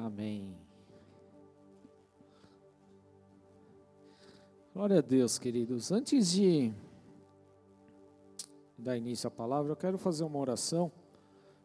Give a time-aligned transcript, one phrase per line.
[0.00, 0.56] Amém.
[4.72, 5.90] Glória a Deus, queridos.
[5.90, 6.72] Antes de
[8.76, 10.92] dar início à palavra, eu quero fazer uma oração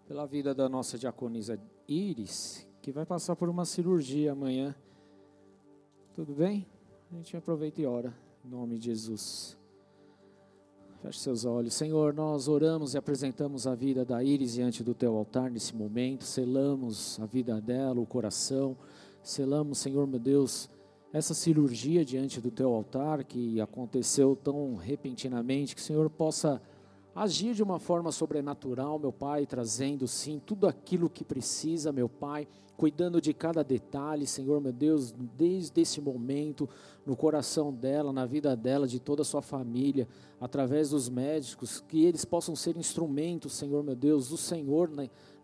[0.07, 4.75] pela vida da nossa diaconisa Iris, que vai passar por uma cirurgia amanhã.
[6.15, 6.65] Tudo bem?
[7.11, 8.13] A gente aproveita e ora,
[8.43, 9.55] em nome de Jesus.
[11.03, 11.73] Feche seus olhos.
[11.73, 16.23] Senhor, nós oramos e apresentamos a vida da Iris diante do teu altar nesse momento.
[16.23, 18.77] Selamos a vida dela, o coração.
[19.21, 20.69] Selamos, Senhor meu Deus,
[21.11, 25.75] essa cirurgia diante do teu altar que aconteceu tão repentinamente.
[25.75, 26.61] Que o Senhor possa
[27.15, 32.47] agir de uma forma sobrenatural, meu Pai, trazendo sim tudo aquilo que precisa, meu Pai,
[32.75, 36.67] cuidando de cada detalhe, Senhor, meu Deus, desde esse momento,
[37.05, 40.07] no coração dela, na vida dela, de toda a sua família,
[40.41, 44.89] através dos médicos, que eles possam ser instrumentos, Senhor, meu Deus, do Senhor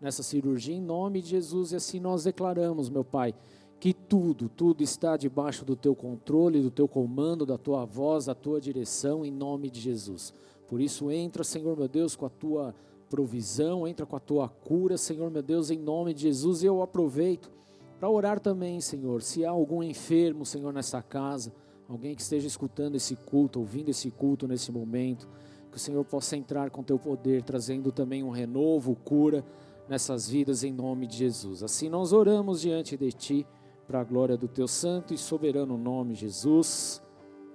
[0.01, 3.35] nessa cirurgia, em nome de Jesus, e assim nós declaramos, meu Pai,
[3.79, 8.35] que tudo, tudo está debaixo do teu controle, do teu comando, da tua voz, da
[8.35, 10.33] tua direção, em nome de Jesus.
[10.69, 12.75] Por isso, entra, Senhor meu Deus, com a tua
[13.09, 16.61] provisão, entra com a tua cura, Senhor meu Deus, em nome de Jesus.
[16.61, 17.51] E eu aproveito
[17.99, 19.21] para orar também, Senhor.
[19.21, 21.51] Se há algum enfermo, Senhor, nessa casa,
[21.87, 25.27] alguém que esteja escutando esse culto, ouvindo esse culto nesse momento,
[25.71, 29.43] que o Senhor possa entrar com teu poder, trazendo também um renovo, cura
[29.87, 31.63] nessas vidas em nome de Jesus.
[31.63, 33.47] Assim nós oramos diante de ti,
[33.89, 37.01] para a glória do teu santo e soberano nome, Jesus.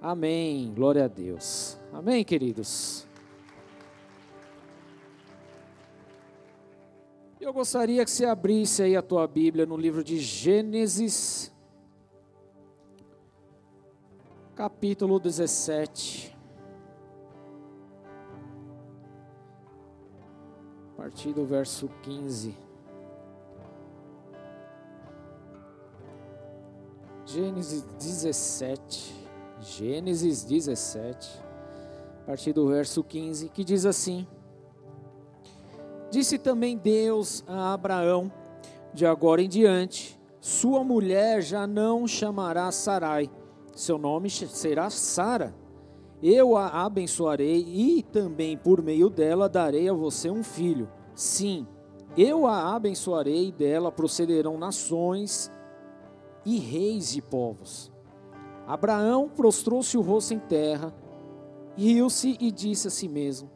[0.01, 0.69] Amém.
[0.75, 1.77] Glória a Deus.
[1.97, 3.07] Amém, queridos.
[7.39, 11.53] Eu gostaria que você abrisse aí a tua Bíblia no livro de Gênesis,
[14.57, 16.35] capítulo 17.
[20.91, 22.53] A partir do verso 15.
[27.25, 29.15] Gênesis 17.
[29.61, 31.44] Gênesis 17,
[32.25, 34.25] a partir do verso 15, que diz assim:
[36.09, 38.31] Disse também Deus a Abraão:
[38.91, 43.29] De agora em diante, sua mulher já não chamará Sarai,
[43.75, 45.53] seu nome será Sara.
[46.23, 50.89] Eu a abençoarei e também por meio dela darei a você um filho.
[51.13, 51.67] Sim,
[52.17, 55.51] eu a abençoarei e dela procederão nações
[56.43, 57.91] e reis de povos.
[58.65, 60.91] Abraão prostrou-se o rosto em terra,
[61.77, 63.49] riu-se e disse a si mesmo: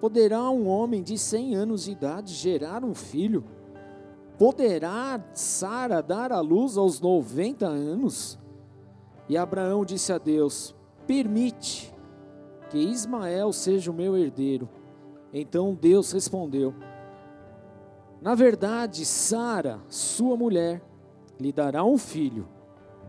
[0.00, 3.44] Poderá um homem de cem anos de idade gerar um filho?
[4.38, 8.38] Poderá Sara dar à luz aos noventa anos?
[9.28, 10.74] E Abraão disse a Deus:
[11.06, 11.94] Permite
[12.68, 14.68] que Ismael seja o meu herdeiro.
[15.32, 16.74] Então Deus respondeu:
[18.20, 20.82] Na verdade, Sara, sua mulher,
[21.40, 22.48] lhe dará um filho,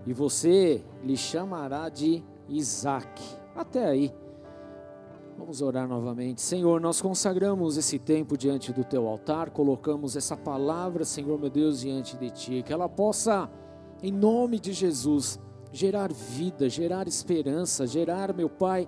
[0.05, 3.21] e você lhe chamará de Isaac.
[3.55, 4.13] Até aí.
[5.37, 6.41] Vamos orar novamente.
[6.41, 11.81] Senhor, nós consagramos esse tempo diante do teu altar, colocamos essa palavra, Senhor meu Deus,
[11.81, 13.47] diante de ti, que ela possa,
[14.01, 15.39] em nome de Jesus,
[15.71, 18.87] gerar vida, gerar esperança, gerar, meu Pai,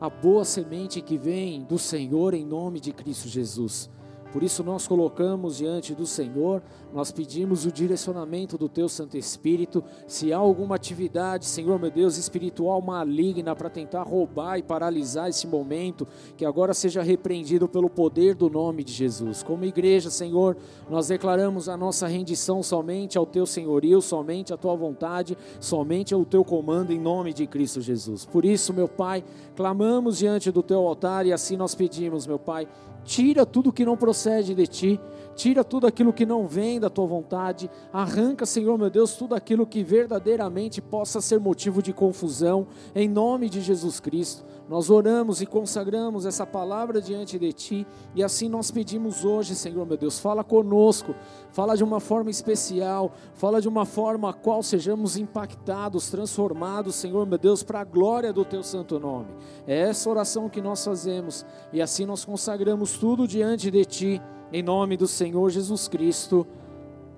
[0.00, 3.88] a boa semente que vem do Senhor em nome de Cristo Jesus.
[4.34, 6.60] Por isso nós colocamos diante do Senhor,
[6.92, 9.84] nós pedimos o direcionamento do Teu Santo Espírito.
[10.08, 15.46] Se há alguma atividade, Senhor meu Deus, espiritual maligna para tentar roubar e paralisar esse
[15.46, 16.04] momento,
[16.36, 19.40] que agora seja repreendido pelo poder do nome de Jesus.
[19.40, 20.56] Como igreja, Senhor,
[20.90, 26.24] nós declaramos a nossa rendição somente ao Teu senhorio, somente à Tua vontade, somente ao
[26.24, 28.24] Teu comando em nome de Cristo Jesus.
[28.24, 29.22] Por isso, meu Pai,
[29.54, 32.66] clamamos diante do Teu altar e assim nós pedimos, meu Pai,
[33.04, 35.00] Tira tudo que não procede de ti,
[35.36, 39.66] tira tudo aquilo que não vem da tua vontade, arranca, Senhor meu Deus, tudo aquilo
[39.66, 44.44] que verdadeiramente possa ser motivo de confusão, em nome de Jesus Cristo.
[44.68, 49.86] Nós oramos e consagramos essa palavra diante de Ti e assim nós pedimos hoje, Senhor
[49.86, 51.14] meu Deus, fala conosco,
[51.50, 57.26] fala de uma forma especial, fala de uma forma a qual sejamos impactados, transformados, Senhor
[57.26, 59.28] meu Deus, para a glória do Teu santo nome.
[59.66, 64.62] É essa oração que nós fazemos e assim nós consagramos tudo diante de Ti, em
[64.62, 66.46] nome do Senhor Jesus Cristo.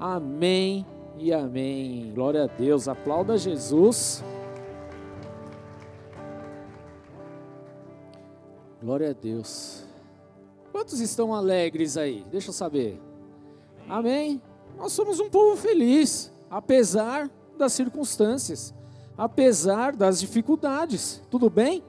[0.00, 0.84] Amém
[1.16, 2.12] e amém.
[2.12, 2.88] Glória a Deus.
[2.88, 4.22] Aplauda Jesus.
[8.86, 9.82] Glória a Deus.
[10.70, 12.24] Quantos estão alegres aí?
[12.30, 13.02] Deixa eu saber.
[13.88, 14.40] Amém?
[14.78, 17.28] Nós somos um povo feliz, apesar
[17.58, 18.72] das circunstâncias,
[19.18, 21.20] apesar das dificuldades.
[21.28, 21.82] Tudo bem?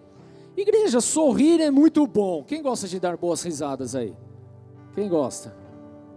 [0.57, 2.43] Igreja, sorrir é muito bom.
[2.43, 4.17] Quem gosta de dar boas risadas aí?
[4.95, 5.55] Quem gosta?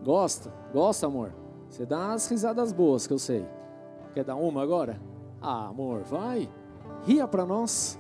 [0.03, 0.51] Gosta?
[0.73, 1.35] Gosta, amor?
[1.69, 3.45] Você dá as risadas boas, que eu sei.
[4.15, 4.99] Quer dar uma agora?
[5.43, 6.51] Ah, amor, vai.
[7.05, 7.99] Ria para nós.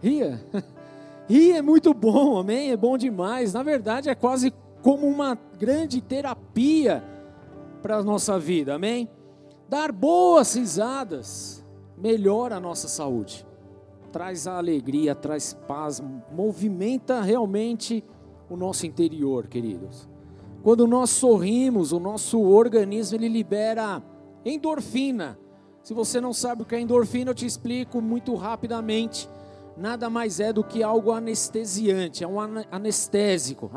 [0.00, 0.40] Ria.
[1.28, 2.70] Ria é muito bom, amém?
[2.70, 3.54] É bom demais.
[3.54, 7.02] Na verdade, é quase como uma grande terapia
[7.82, 9.08] para a nossa vida, amém?
[9.68, 11.64] Dar boas risadas
[11.96, 13.46] melhora a nossa saúde,
[14.12, 18.04] traz a alegria, traz paz, movimenta realmente
[18.50, 20.08] o nosso interior, queridos.
[20.62, 24.02] Quando nós sorrimos, o nosso organismo ele libera
[24.44, 25.38] endorfina.
[25.82, 29.28] Se você não sabe o que é endorfina, eu te explico muito rapidamente.
[29.76, 32.38] Nada mais é do que algo anestesiante, é um
[32.70, 33.70] anestésico,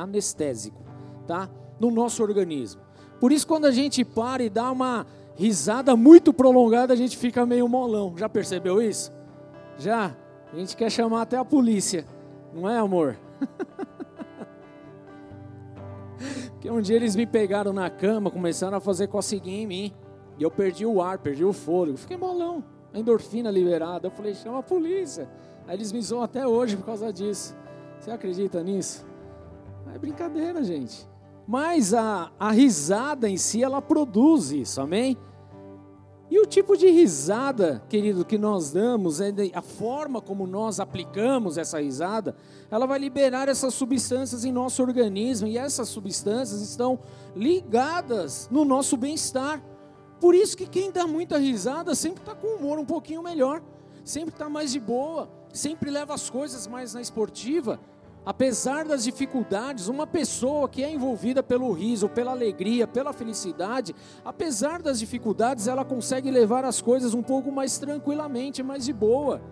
[0.00, 0.80] anestésico,
[1.26, 1.50] tá?
[1.80, 2.80] No nosso organismo.
[3.18, 7.44] Por isso, quando a gente para e dá uma risada muito prolongada, a gente fica
[7.44, 8.14] meio molão.
[8.16, 9.12] Já percebeu isso?
[9.76, 10.14] Já?
[10.52, 12.06] A gente quer chamar até a polícia,
[12.52, 13.16] não é, amor?
[16.52, 19.92] Porque um dia eles me pegaram na cama, começaram a fazer coceguinha em mim.
[20.38, 21.98] E eu perdi o ar, perdi o fôlego.
[21.98, 22.64] Fiquei molão,
[22.94, 24.06] endorfina liberada.
[24.06, 25.28] Eu falei, chama a polícia.
[25.66, 27.56] Aí eles me zoam até hoje por causa disso.
[27.98, 29.04] Você acredita nisso?
[29.94, 31.06] É brincadeira, gente.
[31.46, 35.16] Mas a, a risada em si, ela produz isso, amém?
[36.30, 41.58] E o tipo de risada, querido, que nós damos, é a forma como nós aplicamos
[41.58, 42.34] essa risada,
[42.70, 46.98] ela vai liberar essas substâncias em nosso organismo, e essas substâncias estão
[47.36, 49.62] ligadas no nosso bem-estar.
[50.24, 53.60] Por isso que quem dá muita risada sempre está com humor um pouquinho melhor,
[54.02, 57.78] sempre está mais de boa, sempre leva as coisas mais na esportiva,
[58.24, 63.94] apesar das dificuldades, uma pessoa que é envolvida pelo riso, pela alegria, pela felicidade,
[64.24, 69.42] apesar das dificuldades, ela consegue levar as coisas um pouco mais tranquilamente, mais de boa,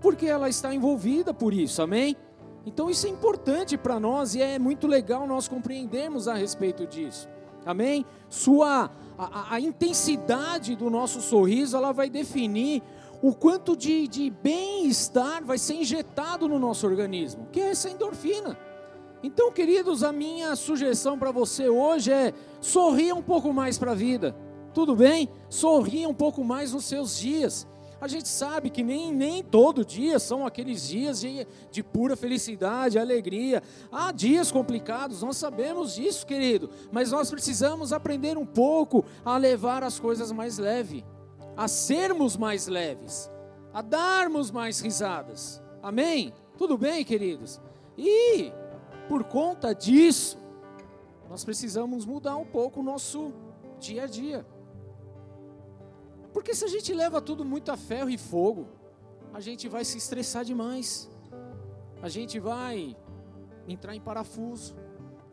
[0.00, 2.16] porque ela está envolvida por isso, amém?
[2.64, 7.28] Então isso é importante para nós e é muito legal nós compreendermos a respeito disso,
[7.66, 8.06] amém?
[8.28, 8.92] Sua
[9.24, 12.82] a, a intensidade do nosso sorriso, ela vai definir
[13.22, 18.56] o quanto de, de bem-estar vai ser injetado no nosso organismo, que é essa endorfina.
[19.22, 23.94] Então, queridos, a minha sugestão para você hoje é sorria um pouco mais para a
[23.94, 24.34] vida,
[24.72, 25.28] tudo bem?
[25.50, 27.68] Sorria um pouco mais nos seus dias.
[28.00, 32.98] A gente sabe que nem, nem todo dia são aqueles dias de, de pura felicidade,
[32.98, 33.62] alegria.
[33.92, 39.82] Há dias complicados, nós sabemos disso, querido, mas nós precisamos aprender um pouco a levar
[39.84, 41.04] as coisas mais leve
[41.60, 43.30] a sermos mais leves,
[43.72, 45.62] a darmos mais risadas.
[45.82, 46.32] Amém?
[46.56, 47.60] Tudo bem, queridos?
[47.98, 48.50] E
[49.08, 50.38] por conta disso,
[51.28, 53.34] nós precisamos mudar um pouco o nosso
[53.78, 54.46] dia a dia.
[56.32, 58.68] Porque se a gente leva tudo muito a ferro e fogo,
[59.32, 61.10] a gente vai se estressar demais.
[62.02, 62.96] A gente vai
[63.68, 64.76] entrar em parafuso.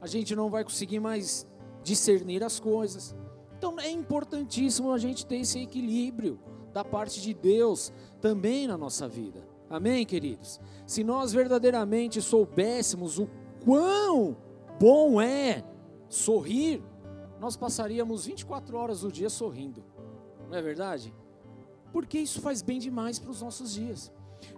[0.01, 1.47] A gente não vai conseguir mais
[1.83, 3.15] discernir as coisas.
[3.57, 6.39] Então é importantíssimo a gente ter esse equilíbrio
[6.73, 7.91] da parte de Deus
[8.21, 9.47] também na nossa vida.
[9.69, 10.59] Amém, queridos?
[10.85, 13.27] Se nós verdadeiramente soubéssemos o
[13.65, 14.37] quão
[14.79, 15.63] bom é
[16.07, 16.81] sorrir,
[17.39, 19.83] nós passaríamos 24 horas do dia sorrindo.
[20.49, 21.13] Não é verdade?
[21.91, 24.11] Porque isso faz bem demais para os nossos dias.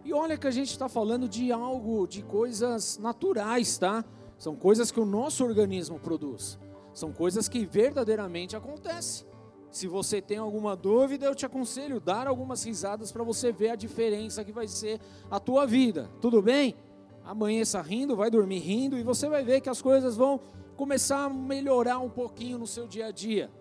[0.03, 4.03] E olha que a gente está falando de algo, de coisas naturais, tá?
[4.37, 6.59] São coisas que o nosso organismo produz.
[6.93, 9.27] São coisas que verdadeiramente acontecem.
[9.71, 13.75] Se você tem alguma dúvida, eu te aconselho dar algumas risadas para você ver a
[13.75, 16.09] diferença que vai ser a tua vida.
[16.19, 16.75] Tudo bem?
[17.23, 20.39] Amanheça rindo, vai dormir rindo e você vai ver que as coisas vão
[20.75, 23.51] começar a melhorar um pouquinho no seu dia a dia.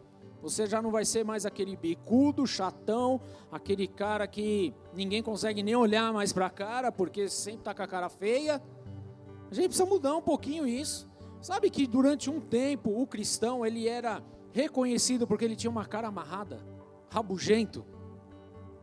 [0.41, 5.75] Você já não vai ser mais aquele bicudo, chatão, aquele cara que ninguém consegue nem
[5.75, 8.63] olhar mais para a cara porque sempre está com a cara feia.
[9.51, 11.09] A gente precisa mudar um pouquinho isso.
[11.41, 16.09] Sabe que durante um tempo o cristão ele era reconhecido porque ele tinha uma cara
[16.09, 16.65] amarrada,
[17.11, 17.85] rabugento.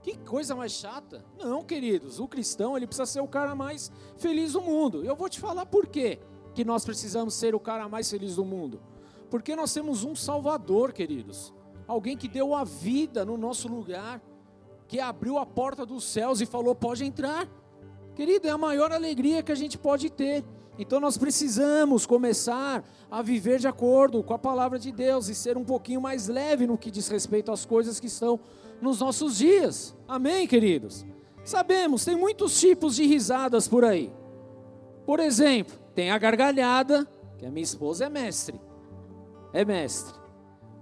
[0.02, 1.26] Que coisa mais chata.
[1.38, 5.04] Não, queridos, o cristão ele precisa ser o cara mais feliz do mundo.
[5.04, 6.20] Eu vou te falar por quê
[6.54, 8.80] que nós precisamos ser o cara mais feliz do mundo.
[9.36, 11.54] Porque nós temos um Salvador, queridos.
[11.86, 14.22] Alguém que deu a vida no nosso lugar,
[14.88, 17.46] que abriu a porta dos céus e falou: pode entrar.
[18.16, 20.42] Querido, é a maior alegria que a gente pode ter.
[20.80, 25.58] Então nós precisamos começar a viver de acordo com a palavra de Deus e ser
[25.58, 28.40] um pouquinho mais leve no que diz respeito às coisas que estão
[28.82, 29.94] nos nossos dias.
[30.08, 31.06] Amém, queridos?
[31.44, 34.14] Sabemos, tem muitos tipos de risadas por aí.
[35.06, 37.06] Por exemplo, tem a gargalhada,
[37.38, 38.58] que a minha esposa é mestre.
[39.56, 40.14] É mestre.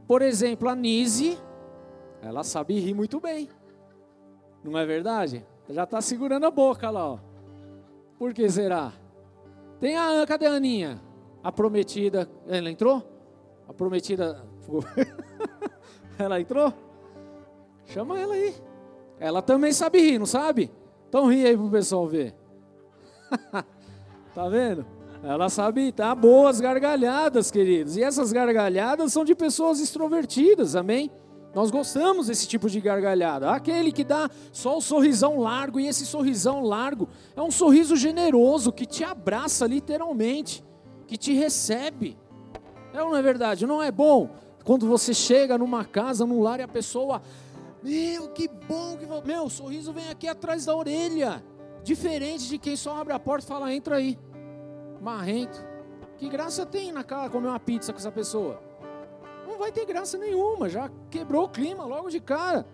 [0.08, 1.38] Por exemplo, a Nise,
[2.24, 3.48] ela sabe rir muito bem.
[4.64, 5.46] Não é verdade?
[5.70, 7.20] Já está segurando a boca lá, ó.
[8.18, 8.92] Por que será?
[9.80, 11.00] Tem a cadê a Aninha?
[11.44, 12.28] A prometida.
[12.48, 13.08] Ela entrou?
[13.70, 14.44] A prometida.
[16.18, 16.74] Ela entrou?
[17.86, 18.56] Chama ela aí.
[19.20, 20.72] Ela também sabe rir, não sabe?
[21.10, 22.34] Então ri aí pro pessoal ver.
[24.34, 24.84] tá vendo?
[25.24, 27.96] Ela sabe tá boas gargalhadas, queridos.
[27.96, 31.10] E essas gargalhadas são de pessoas extrovertidas, amém?
[31.56, 33.50] Nós gostamos desse tipo de gargalhada.
[33.52, 38.72] Aquele que dá só o sorrisão largo, e esse sorrisão largo é um sorriso generoso
[38.72, 40.62] que te abraça literalmente,
[41.08, 42.18] que te recebe.
[42.92, 43.66] É ou não é verdade?
[43.66, 44.30] Não é bom
[44.66, 47.22] quando você chega numa casa, num lar e a pessoa,
[47.82, 51.42] meu, que bom que meu, o sorriso vem aqui atrás da orelha.
[51.82, 54.18] Diferente de quem só abre a porta e fala, entra aí.
[55.04, 55.64] Marrento.
[56.18, 58.74] Que graça tem na casa comer uma pizza com essa pessoa?
[59.54, 62.66] não vai ter graça nenhuma, já quebrou o clima logo de cara.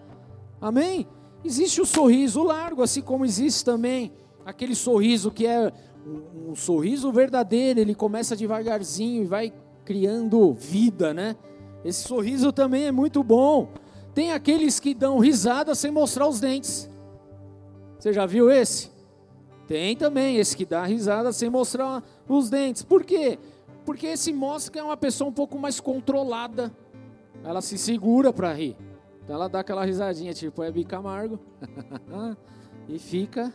[0.61, 1.05] Amém?
[1.43, 4.11] Existe o sorriso largo, assim como existe também
[4.45, 5.71] aquele sorriso que é
[6.05, 9.53] um, um sorriso verdadeiro, ele começa devagarzinho e vai
[9.85, 11.35] criando vida, né?
[11.83, 13.69] Esse sorriso também é muito bom.
[14.13, 16.89] Tem aqueles que dão risada sem mostrar os dentes.
[17.97, 18.89] Você já viu esse?
[19.69, 22.81] Tem também esse que dá risada sem mostrar os dentes.
[22.81, 23.37] Por quê?
[23.85, 26.75] Porque esse mostra que é uma pessoa um pouco mais controlada.
[27.43, 28.75] Ela se segura para rir.
[29.23, 31.39] Então ela dá aquela risadinha, tipo é Camargo.
[32.89, 33.53] e fica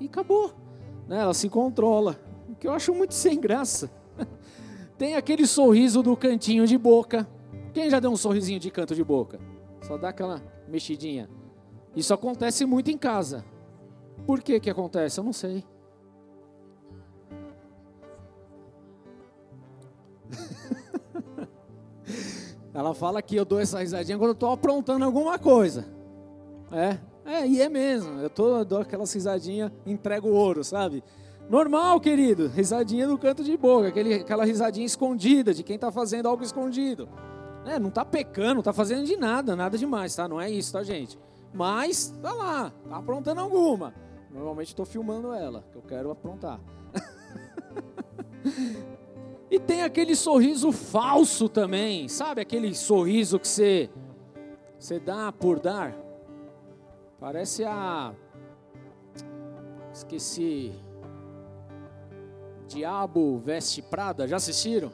[0.00, 0.54] e acabou.
[1.06, 1.20] Né?
[1.20, 2.18] Ela se controla.
[2.48, 3.90] O que eu acho muito sem graça.
[4.96, 7.28] Tem aquele sorriso do cantinho de boca.
[7.74, 9.38] Quem já deu um sorrisinho de canto de boca?
[9.82, 11.28] Só dá aquela mexidinha.
[11.94, 13.44] Isso acontece muito em casa.
[14.26, 15.18] Por que que acontece?
[15.18, 15.64] Eu não sei.
[22.72, 25.84] Ela fala que eu dou essa risadinha quando eu estou aprontando alguma coisa.
[26.70, 28.20] É, é, e é mesmo.
[28.20, 31.04] Eu, tô, eu dou aquela risadinha, entrego ouro, sabe?
[31.48, 32.48] Normal, querido.
[32.48, 37.08] Risadinha no canto de boca, aquele, aquela risadinha escondida de quem está fazendo algo escondido.
[37.66, 40.26] É, não está pecando, não está fazendo de nada, nada demais, tá?
[40.26, 41.18] Não é isso, tá, gente?
[41.52, 43.94] Mas, tá lá, tá aprontando alguma.
[44.32, 46.58] Normalmente estou filmando ela, que eu quero aprontar.
[49.52, 52.40] E tem aquele sorriso falso também, sabe?
[52.40, 53.90] Aquele sorriso que você,
[54.78, 55.94] você dá por dar.
[57.20, 58.14] Parece a.
[59.92, 60.72] Esqueci.
[62.66, 64.90] Diabo Veste Prada, já assistiram?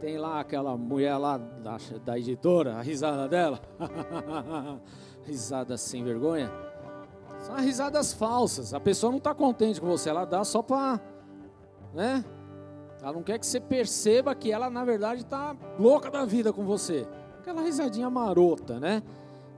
[0.00, 3.60] Tem lá aquela mulher lá da, da editora, a risada dela.
[5.26, 6.50] risada sem vergonha.
[7.40, 8.74] São risadas falsas.
[8.74, 11.00] A pessoa não está contente com você, ela dá só para.
[11.94, 12.24] Né?
[13.00, 16.64] Ela não quer que você perceba que ela, na verdade, está louca da vida com
[16.64, 17.06] você.
[17.38, 19.02] Aquela risadinha marota, né?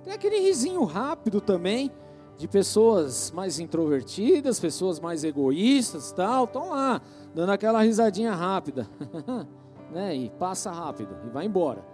[0.05, 1.91] Tem aquele risinho rápido também,
[2.37, 7.01] de pessoas mais introvertidas, pessoas mais egoístas tal, estão lá,
[7.35, 8.89] dando aquela risadinha rápida,
[9.93, 10.17] né?
[10.17, 11.85] E passa rápido e vai embora,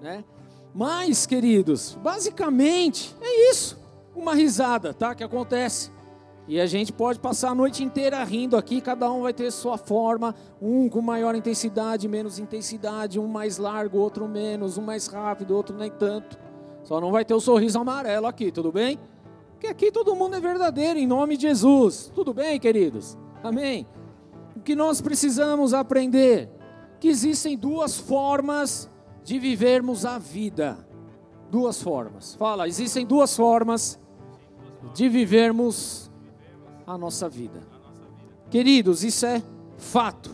[0.00, 0.24] né?
[0.72, 3.76] Mas, queridos, basicamente é isso,
[4.18, 5.14] uma risada, tá?
[5.14, 5.90] Que acontece.
[6.48, 9.76] E a gente pode passar a noite inteira rindo aqui, cada um vai ter sua
[9.76, 15.54] forma, um com maior intensidade, menos intensidade, um mais largo, outro menos, um mais rápido,
[15.54, 16.38] outro nem tanto.
[16.84, 18.98] Só não vai ter o sorriso amarelo aqui, tudo bem?
[19.52, 22.10] Porque aqui todo mundo é verdadeiro, em nome de Jesus.
[22.14, 23.18] Tudo bem, queridos?
[23.42, 23.86] Amém?
[24.56, 26.48] O que nós precisamos aprender?
[26.98, 28.90] Que existem duas formas
[29.22, 30.78] de vivermos a vida.
[31.50, 32.36] Duas formas.
[32.36, 33.98] Fala, existem duas formas
[34.94, 36.10] de vivermos
[36.86, 37.60] a nossa vida.
[38.50, 39.42] Queridos, isso é
[39.76, 40.30] fato.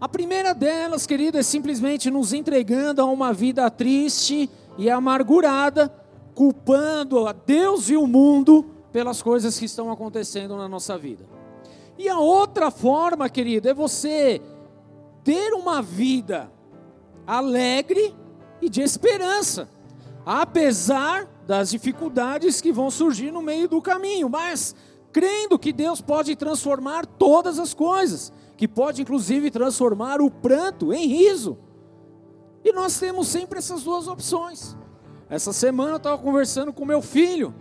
[0.00, 5.88] A primeira delas, querido, é simplesmente nos entregando a uma vida triste e amargurada,
[6.34, 11.24] culpando a Deus e o mundo pelas coisas que estão acontecendo na nossa vida.
[11.96, 14.42] E a outra forma, querido, é você
[15.22, 16.50] ter uma vida
[17.26, 18.14] alegre
[18.60, 19.68] e de esperança,
[20.26, 24.74] apesar das dificuldades que vão surgir no meio do caminho, mas
[25.12, 31.06] crendo que Deus pode transformar todas as coisas, que pode inclusive transformar o pranto em
[31.06, 31.58] riso.
[32.64, 34.74] E nós temos sempre essas duas opções.
[35.28, 37.54] Essa semana eu estava conversando com meu filho,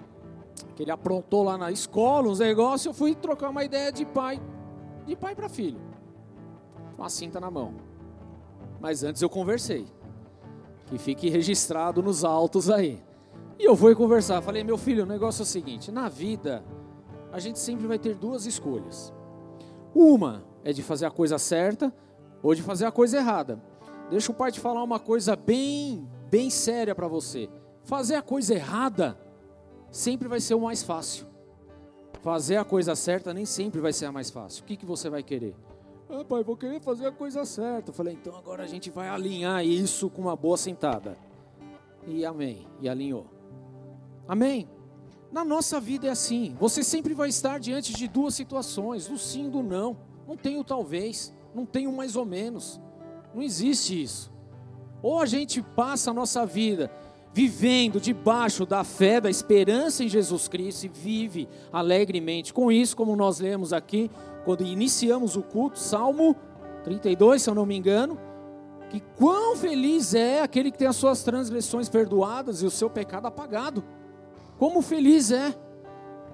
[0.73, 4.41] que ele aprontou lá na escola uns negócios, eu fui trocar uma ideia de pai,
[5.05, 5.81] de pai para filho,
[6.95, 7.73] com a cinta na mão.
[8.79, 9.85] Mas antes eu conversei,
[10.85, 13.10] que fique registrado nos autos aí.
[13.61, 16.63] E eu fui conversar, falei, meu filho, o negócio é o seguinte, na vida
[17.31, 19.13] a gente sempre vai ter duas escolhas.
[19.93, 21.93] Uma é de fazer a coisa certa
[22.41, 23.61] ou de fazer a coisa errada.
[24.09, 27.51] Deixa o pai te falar uma coisa bem, bem séria para você.
[27.83, 29.15] Fazer a coisa errada
[29.91, 31.27] sempre vai ser o mais fácil.
[32.23, 34.63] Fazer a coisa certa nem sempre vai ser a mais fácil.
[34.63, 35.55] O que, que você vai querer?
[36.09, 37.93] Ah, pai, vou querer fazer a coisa certa.
[37.93, 41.15] Falei, então agora a gente vai alinhar isso com uma boa sentada.
[42.07, 43.40] e amém, e alinhou.
[44.31, 44.69] Amém?
[45.29, 46.55] Na nossa vida é assim.
[46.57, 49.97] Você sempre vai estar diante de duas situações: do sim e do não.
[50.25, 52.79] Não tem o talvez, não tem o mais ou menos.
[53.35, 54.31] Não existe isso.
[55.03, 56.89] Ou a gente passa a nossa vida
[57.33, 63.17] vivendo debaixo da fé, da esperança em Jesus Cristo e vive alegremente com isso, como
[63.17, 64.09] nós lemos aqui,
[64.45, 66.37] quando iniciamos o culto, Salmo
[66.85, 68.17] 32, se eu não me engano,
[68.89, 73.27] que quão feliz é aquele que tem as suas transgressões perdoadas e o seu pecado
[73.27, 73.83] apagado.
[74.61, 75.55] Como feliz é.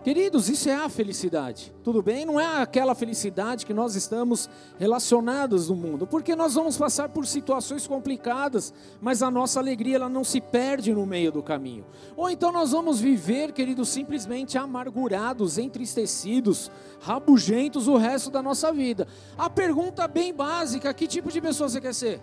[0.04, 2.26] Queridos, isso é a felicidade, tudo bem?
[2.26, 7.26] Não é aquela felicidade que nós estamos relacionados no mundo, porque nós vamos passar por
[7.26, 11.86] situações complicadas, mas a nossa alegria ela não se perde no meio do caminho.
[12.18, 16.70] Ou então nós vamos viver, queridos, simplesmente amargurados, entristecidos,
[17.00, 19.08] rabugentos o resto da nossa vida.
[19.38, 22.22] A pergunta bem básica: que tipo de pessoa você quer ser?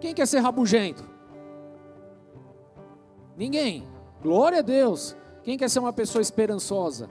[0.00, 1.04] Quem quer ser rabugento?
[3.36, 3.92] Ninguém.
[4.24, 5.14] Glória a Deus.
[5.42, 7.10] Quem quer ser uma pessoa esperançosa,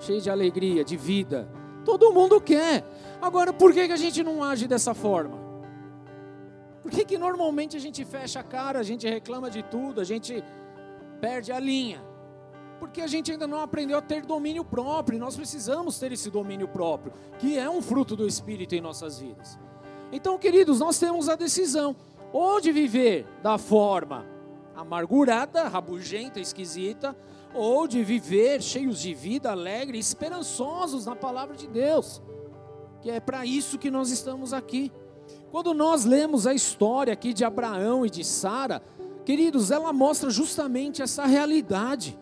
[0.00, 1.48] cheia de alegria, de vida?
[1.84, 2.84] Todo mundo quer.
[3.22, 5.38] Agora, por que, que a gente não age dessa forma?
[6.82, 10.04] Por que, que normalmente a gente fecha a cara, a gente reclama de tudo, a
[10.04, 10.42] gente
[11.20, 12.02] perde a linha?
[12.80, 16.66] Porque a gente ainda não aprendeu a ter domínio próprio, nós precisamos ter esse domínio
[16.66, 19.56] próprio, que é um fruto do Espírito em nossas vidas.
[20.10, 21.94] Então, queridos, nós temos a decisão
[22.32, 24.33] ou de viver da forma
[24.74, 27.16] amargurada, rabugenta, esquisita,
[27.54, 32.20] ou de viver cheios de vida, alegre, esperançosos na palavra de Deus.
[33.00, 34.90] Que é para isso que nós estamos aqui.
[35.50, 38.82] Quando nós lemos a história aqui de Abraão e de Sara,
[39.24, 42.18] queridos, ela mostra justamente essa realidade.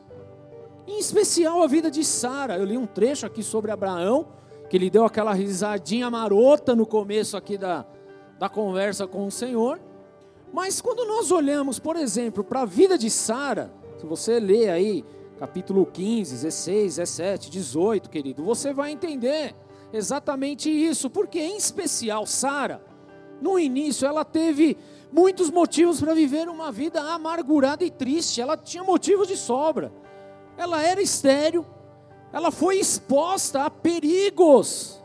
[0.87, 2.59] Em especial a vida de Sara.
[2.59, 4.29] Eu li um trecho aqui sobre Abraão,
[4.69, 7.87] que ele deu aquela risadinha marota no começo aqui da,
[8.39, 9.81] da conversa com o Senhor.
[10.53, 15.05] Mas quando nós olhamos, por exemplo, para a vida de Sara, se você ler aí
[15.39, 19.57] capítulo 15, 16, 17, 18, querido, você vai entender
[19.93, 22.85] exatamente isso, porque em especial Sara,
[23.41, 24.77] no início ela teve
[25.11, 29.93] muitos motivos para viver uma vida amargurada e triste, ela tinha motivos de sobra.
[30.57, 31.67] Ela era estéril,
[32.33, 35.03] ela foi exposta a perigos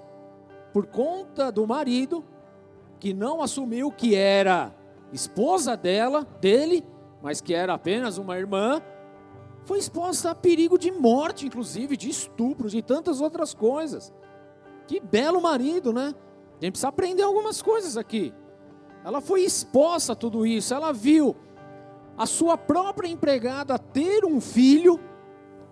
[0.74, 2.24] por conta do marido
[3.00, 4.77] que não assumiu que era
[5.12, 6.84] esposa dela, dele,
[7.22, 8.82] mas que era apenas uma irmã,
[9.65, 14.13] foi exposta a perigo de morte, inclusive, de estupro, de tantas outras coisas.
[14.88, 16.13] Que belo marido, né?
[16.60, 18.34] A gente precisa aprender algumas coisas aqui.
[19.04, 21.36] Ela foi exposta a tudo isso, ela viu
[22.17, 25.00] a sua própria empregada ter um filho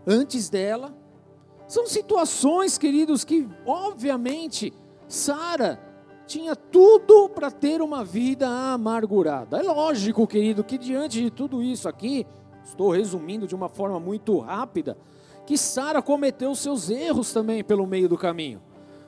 [0.06, 0.94] antes dela.
[1.68, 4.72] São situações, queridos, que obviamente
[5.08, 5.80] Sara
[6.26, 9.58] tinha tudo para ter uma vida amargurada.
[9.58, 12.26] É lógico, querido, que diante de tudo isso aqui,
[12.64, 14.98] estou resumindo de uma forma muito rápida,
[15.46, 18.62] que Sara cometeu seus erros também pelo meio do caminho.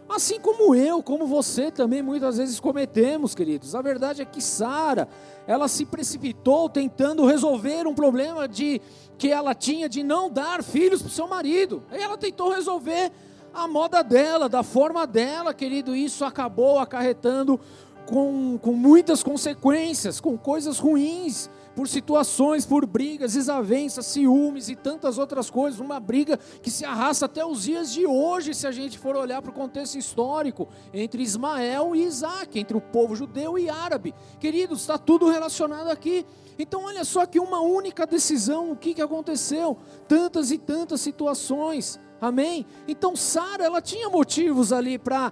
[0.09, 3.75] Assim como eu, como você também muitas vezes cometemos, queridos.
[3.75, 5.09] A verdade é que Sara,
[5.45, 8.81] ela se precipitou tentando resolver um problema de
[9.17, 11.83] que ela tinha de não dar filhos para o seu marido.
[11.91, 13.11] E ela tentou resolver
[13.57, 15.95] a moda dela, da forma dela, querido.
[15.95, 17.59] Isso acabou acarretando
[18.05, 25.17] com, com muitas consequências, com coisas ruins por situações, por brigas, desavenças, ciúmes e tantas
[25.17, 25.79] outras coisas.
[25.79, 29.41] Uma briga que se arrasta até os dias de hoje, se a gente for olhar
[29.41, 34.13] para o contexto histórico, entre Ismael e Isaac, entre o povo judeu e árabe.
[34.39, 36.25] Queridos, está tudo relacionado aqui.
[36.59, 39.77] Então, olha só que uma única decisão, o que, que aconteceu?
[40.07, 41.99] Tantas e tantas situações.
[42.19, 42.65] Amém?
[42.87, 45.31] Então Sara, ela tinha motivos ali para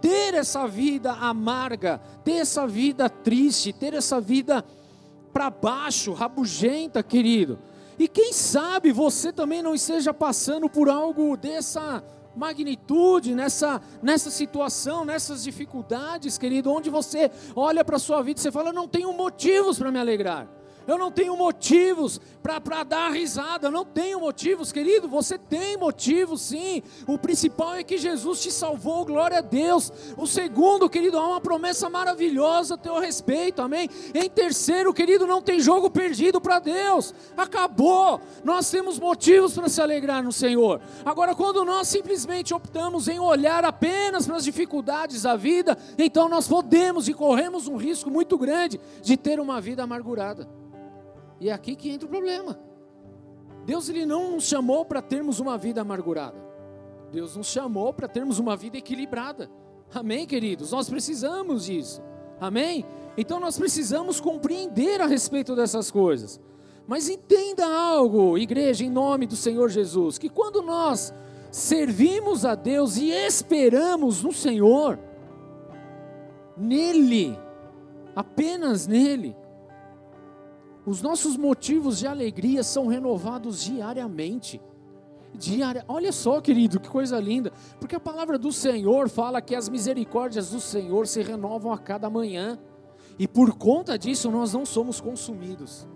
[0.00, 4.64] ter essa vida amarga, ter essa vida triste, ter essa vida
[5.32, 7.58] para baixo, rabugenta, querido.
[7.98, 12.04] E quem sabe você também não esteja passando por algo dessa
[12.36, 18.42] magnitude, nessa, nessa situação, nessas dificuldades, querido, onde você olha para a sua vida e
[18.42, 20.46] você fala: não tenho motivos para me alegrar
[20.86, 25.08] eu não tenho motivos para dar risada, eu não tenho motivos, querido.
[25.08, 26.82] Você tem motivos, sim.
[27.06, 29.92] O principal é que Jesus te salvou, glória a Deus.
[30.16, 33.90] O segundo, querido, há uma promessa maravilhosa a teu respeito, amém.
[34.14, 38.20] Em terceiro, querido, não tem jogo perdido para Deus, acabou.
[38.44, 40.80] Nós temos motivos para se alegrar no Senhor.
[41.04, 46.46] Agora, quando nós simplesmente optamos em olhar apenas para as dificuldades da vida, então nós
[46.46, 50.48] podemos e corremos um risco muito grande de ter uma vida amargurada.
[51.40, 52.58] E é aqui que entra o problema.
[53.64, 56.36] Deus ele não nos chamou para termos uma vida amargurada.
[57.10, 59.50] Deus nos chamou para termos uma vida equilibrada.
[59.94, 60.72] Amém, queridos?
[60.72, 62.02] Nós precisamos disso.
[62.40, 62.84] Amém?
[63.16, 66.40] Então nós precisamos compreender a respeito dessas coisas.
[66.86, 71.12] Mas entenda algo, igreja, em nome do Senhor Jesus, que quando nós
[71.50, 74.98] servimos a Deus e esperamos no Senhor,
[76.56, 77.36] nele,
[78.14, 79.34] apenas nele,
[80.86, 84.60] os nossos motivos de alegria são renovados diariamente.
[85.34, 85.84] Diária.
[85.88, 87.52] Olha só, querido, que coisa linda.
[87.80, 92.08] Porque a palavra do Senhor fala que as misericórdias do Senhor se renovam a cada
[92.08, 92.56] manhã.
[93.18, 95.88] E por conta disso nós não somos consumidos.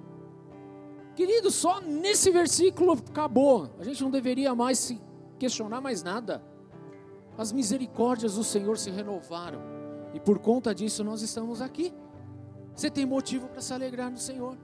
[1.14, 3.70] Querido, só nesse versículo acabou.
[3.79, 5.00] A gente não deveria mais se
[5.38, 6.42] questionar mais nada.
[7.38, 9.61] As misericórdias do Senhor se renovaram.
[10.12, 11.94] E por conta disso nós estamos aqui.
[12.74, 14.57] Você tem motivo para se alegrar no Senhor.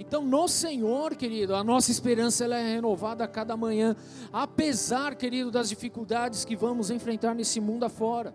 [0.00, 3.94] Então, no Senhor, querido, a nossa esperança ela é renovada a cada manhã,
[4.32, 8.34] apesar, querido, das dificuldades que vamos enfrentar nesse mundo afora.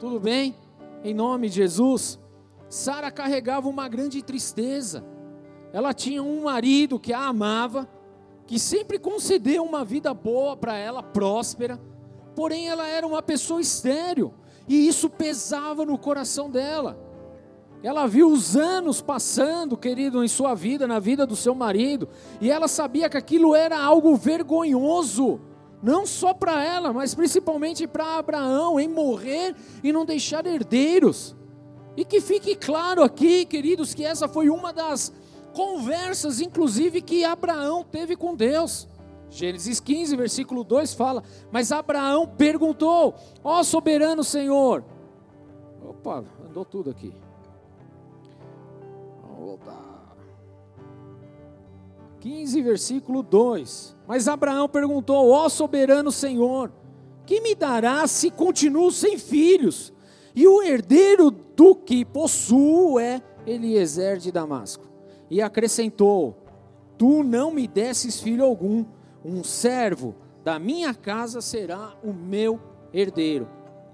[0.00, 0.56] Tudo bem?
[1.04, 2.18] Em nome de Jesus.
[2.70, 5.04] Sara carregava uma grande tristeza.
[5.74, 7.86] Ela tinha um marido que a amava,
[8.46, 11.78] que sempre concedeu uma vida boa para ela, próspera.
[12.34, 14.32] Porém, ela era uma pessoa estéril,
[14.66, 16.98] e isso pesava no coração dela.
[17.84, 22.08] Ela viu os anos passando, querido, em sua vida, na vida do seu marido,
[22.40, 25.38] e ela sabia que aquilo era algo vergonhoso,
[25.82, 31.36] não só para ela, mas principalmente para Abraão, em morrer e não deixar herdeiros.
[31.94, 35.12] E que fique claro aqui, queridos, que essa foi uma das
[35.52, 38.88] conversas, inclusive, que Abraão teve com Deus.
[39.28, 44.82] Gênesis 15, versículo 2 fala: Mas Abraão perguntou: Ó soberano Senhor.
[45.82, 47.12] Opa, andou tudo aqui.
[49.44, 50.16] Voltar.
[52.20, 53.94] 15, versículo 2.
[54.08, 56.72] Mas Abraão perguntou: Ó soberano Senhor,
[57.26, 59.92] que me dará se continuo sem filhos?
[60.34, 64.88] E o herdeiro do que possuo é Eliezer de Damasco.
[65.30, 66.38] E acrescentou:
[66.96, 68.86] Tu não me desses filho algum,
[69.22, 72.58] um servo da minha casa será o meu
[72.94, 73.46] herdeiro.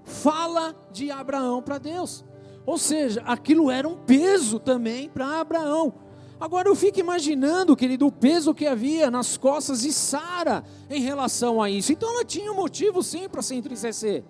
[0.05, 2.23] Fala de Abraão para Deus.
[2.65, 5.93] Ou seja, aquilo era um peso também para Abraão.
[6.39, 11.61] Agora eu fico imaginando, querido, o peso que havia nas costas de Sara em relação
[11.61, 11.91] a isso.
[11.93, 14.23] Então ela tinha motivo sim para se entristecer.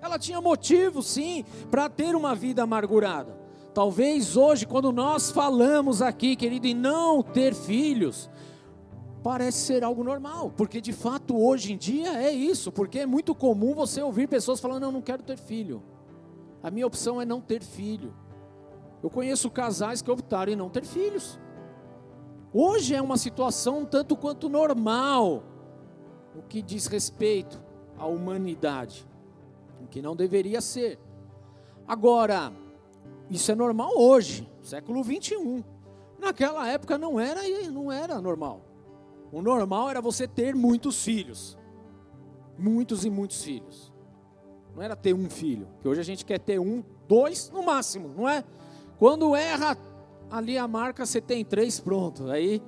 [0.00, 3.38] Ela tinha motivo sim para ter uma vida amargurada.
[3.74, 8.30] Talvez hoje, quando nós falamos aqui, querido, em não ter filhos,
[9.22, 13.34] parece ser algo normal, porque de fato hoje em dia é isso, porque é muito
[13.34, 15.82] comum você ouvir pessoas falando: "Não, não quero ter filho".
[16.62, 18.14] A minha opção é não ter filho.
[19.02, 21.38] Eu conheço casais que optaram em não ter filhos.
[22.52, 25.42] Hoje é uma situação tanto quanto normal,
[26.34, 27.62] o que diz respeito
[27.96, 29.08] à humanidade,
[29.80, 30.98] o que não deveria ser.
[31.86, 32.52] Agora,
[33.30, 35.62] isso é normal hoje, século 21.
[36.18, 38.60] Naquela época não era, não era normal.
[39.32, 41.56] O normal era você ter muitos filhos.
[42.58, 43.89] Muitos e muitos filhos.
[44.80, 48.14] Não era ter um filho, que hoje a gente quer ter um, dois no máximo,
[48.16, 48.42] não é?
[48.98, 49.76] Quando erra
[50.30, 52.30] ali a marca, você tem três, pronto.
[52.30, 52.62] Aí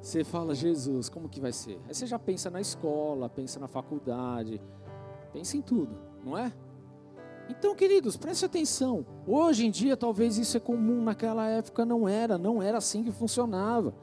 [0.00, 1.78] você fala, Jesus, como que vai ser?
[1.86, 4.60] Aí você já pensa na escola, pensa na faculdade,
[5.32, 6.52] pensa em tudo, não é?
[7.48, 9.06] Então, queridos, preste atenção.
[9.24, 13.12] Hoje em dia, talvez isso é comum, naquela época não era, não era assim que
[13.12, 13.94] funcionava.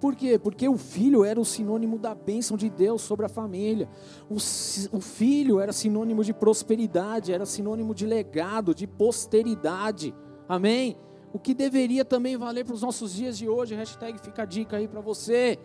[0.00, 0.38] Por quê?
[0.38, 3.88] Porque o filho era o sinônimo da bênção de Deus sobre a família.
[4.30, 10.14] O, o, filho era sinônimo de prosperidade, era sinônimo de legado, de posteridade.
[10.48, 10.96] Amém?
[11.32, 13.74] O que deveria também valer para os nossos dias de hoje.
[13.74, 15.58] Hashtag fica a dica aí para você.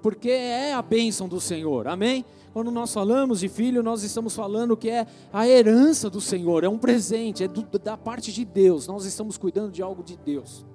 [0.00, 1.86] Porque é a bênção do Senhor.
[1.86, 2.24] Amém?
[2.54, 6.68] Quando nós falamos de filho, nós estamos falando que é a herança do Senhor, é
[6.68, 8.86] um presente, é do, da parte de Deus.
[8.86, 10.66] Nós estamos cuidando de algo de Deus.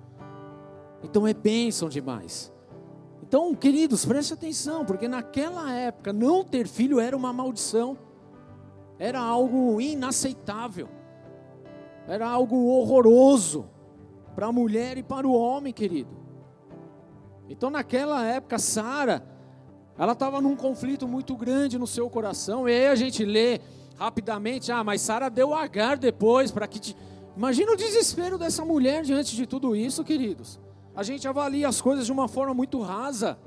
[1.04, 2.52] Então é bênção demais.
[3.28, 7.98] Então, queridos, preste atenção, porque naquela época não ter filho era uma maldição,
[8.98, 10.88] era algo inaceitável,
[12.08, 13.70] era algo horroroso
[14.34, 16.10] para a mulher e para o homem, querido.
[17.50, 19.22] Então, naquela época, Sara,
[19.98, 23.60] ela estava num conflito muito grande no seu coração, e aí a gente lê
[23.98, 26.80] rapidamente: ah, mas Sara deu Agar depois para que.
[26.80, 26.96] Te...
[27.36, 30.58] Imagina o desespero dessa mulher diante de tudo isso, queridos.
[30.98, 33.38] A gente avalia as coisas de uma forma muito rasa.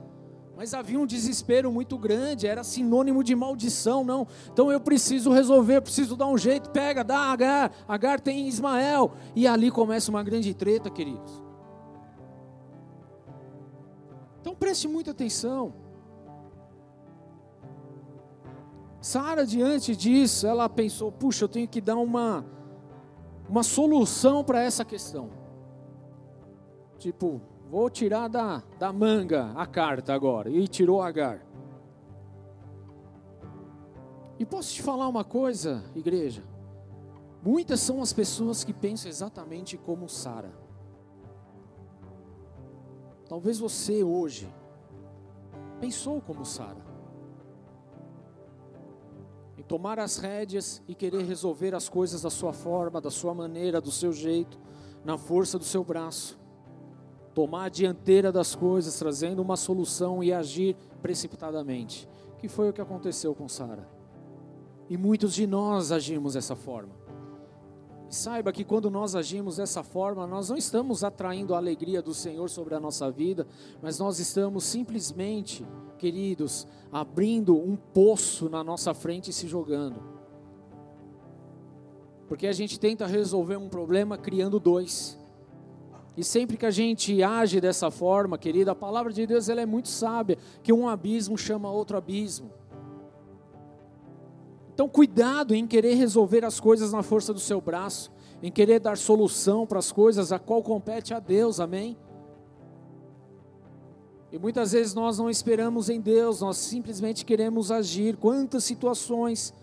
[0.56, 4.24] Mas havia um desespero muito grande, era sinônimo de maldição, não.
[4.52, 9.14] Então eu preciso resolver, preciso dar um jeito, pega, dá Agar, Agar tem Ismael.
[9.34, 11.42] E ali começa uma grande treta, queridos.
[14.40, 15.74] Então preste muita atenção.
[19.00, 22.44] Sara, diante disso, ela pensou: puxa, eu tenho que dar uma,
[23.48, 25.39] uma solução para essa questão.
[27.00, 30.50] Tipo, Vou tirar da, da manga a carta agora.
[30.50, 31.46] E tirou Agar.
[34.40, 36.42] E posso te falar uma coisa, igreja?
[37.44, 40.52] Muitas são as pessoas que pensam exatamente como Sara.
[43.28, 44.52] Talvez você hoje
[45.80, 46.84] pensou como Sara.
[49.56, 53.80] Em tomar as rédeas e querer resolver as coisas da sua forma, da sua maneira,
[53.80, 54.58] do seu jeito,
[55.04, 56.39] na força do seu braço
[57.34, 62.80] tomar a dianteira das coisas, trazendo uma solução e agir precipitadamente, que foi o que
[62.80, 63.88] aconteceu com Sara.
[64.88, 67.00] E muitos de nós agimos dessa forma.
[68.10, 72.12] E saiba que quando nós agimos dessa forma, nós não estamos atraindo a alegria do
[72.12, 73.46] Senhor sobre a nossa vida,
[73.80, 75.64] mas nós estamos simplesmente,
[75.96, 80.02] queridos, abrindo um poço na nossa frente e se jogando.
[82.26, 85.19] Porque a gente tenta resolver um problema criando dois.
[86.20, 89.64] E sempre que a gente age dessa forma, querida, a palavra de Deus ela é
[89.64, 92.52] muito sábia, que um abismo chama outro abismo.
[94.74, 98.98] Então, cuidado em querer resolver as coisas na força do seu braço, em querer dar
[98.98, 101.96] solução para as coisas a qual compete a Deus, amém?
[104.30, 108.18] E muitas vezes nós não esperamos em Deus, nós simplesmente queremos agir.
[108.18, 109.54] Quantas situações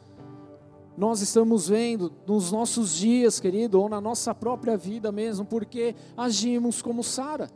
[0.97, 6.81] nós estamos vendo nos nossos dias, querido, ou na nossa própria vida mesmo, porque agimos
[6.81, 7.51] como Sara,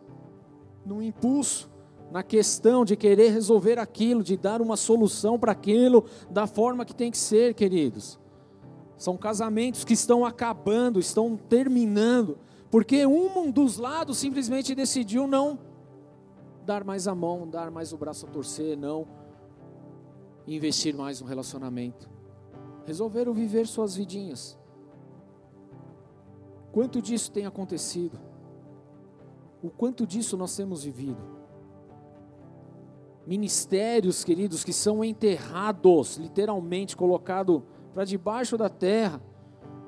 [0.85, 1.67] no impulso,
[2.11, 6.93] na questão de querer resolver aquilo, de dar uma solução para aquilo da forma que
[6.93, 8.19] tem que ser, queridos.
[8.95, 12.37] São casamentos que estão acabando, estão terminando,
[12.69, 15.57] porque um dos lados simplesmente decidiu não
[16.63, 19.07] dar mais a mão, dar mais o braço a torcer, não
[20.45, 22.10] investir mais no relacionamento
[22.85, 24.57] resolveram viver suas vidinhas.
[26.71, 28.19] Quanto disso tem acontecido?
[29.61, 31.21] O quanto disso nós temos vivido?
[33.27, 37.63] Ministérios, queridos, que são enterrados, literalmente colocado
[37.93, 39.21] para debaixo da terra,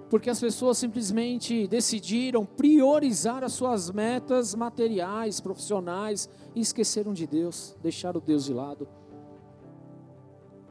[0.09, 7.75] porque as pessoas simplesmente decidiram priorizar as suas metas materiais, profissionais e esqueceram de Deus,
[7.81, 8.87] deixaram Deus de lado.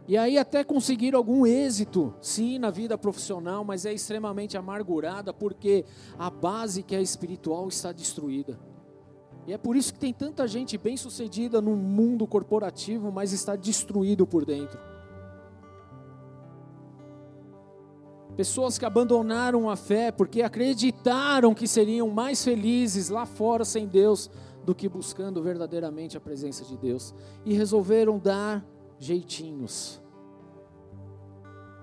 [0.08, 5.84] E aí até conseguir algum êxito, sim, na vida profissional, mas é extremamente amargurada porque
[6.18, 8.58] a base que é espiritual está destruída.
[9.46, 14.26] E é por isso que tem tanta gente bem-sucedida no mundo corporativo, mas está destruído
[14.26, 14.78] por dentro.
[18.36, 24.30] Pessoas que abandonaram a fé porque acreditaram que seriam mais felizes lá fora sem Deus
[24.64, 28.64] do que buscando verdadeiramente a presença de Deus e resolveram dar
[29.02, 30.00] jeitinhos,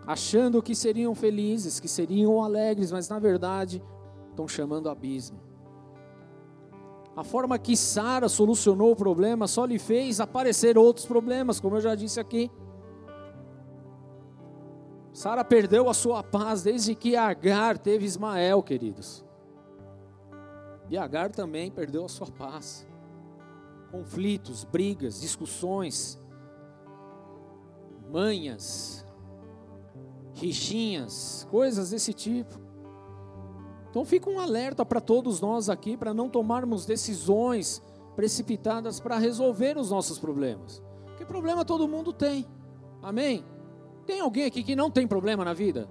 [0.07, 3.83] achando que seriam felizes, que seriam alegres, mas na verdade
[4.29, 5.39] estão chamando abismo.
[7.15, 11.81] A forma que Sara solucionou o problema só lhe fez aparecer outros problemas, como eu
[11.81, 12.49] já disse aqui.
[15.11, 19.25] Sara perdeu a sua paz desde que Agar teve Ismael, queridos.
[20.89, 22.87] E Agar também perdeu a sua paz.
[23.91, 26.18] Conflitos, brigas, discussões,
[28.09, 29.05] manhas,
[30.33, 32.59] rixinhas, coisas desse tipo.
[33.89, 37.81] Então fica um alerta para todos nós aqui para não tomarmos decisões
[38.15, 40.81] precipitadas para resolver os nossos problemas.
[41.05, 42.45] Porque problema todo mundo tem.
[43.01, 43.43] Amém?
[44.05, 45.89] Tem alguém aqui que não tem problema na vida?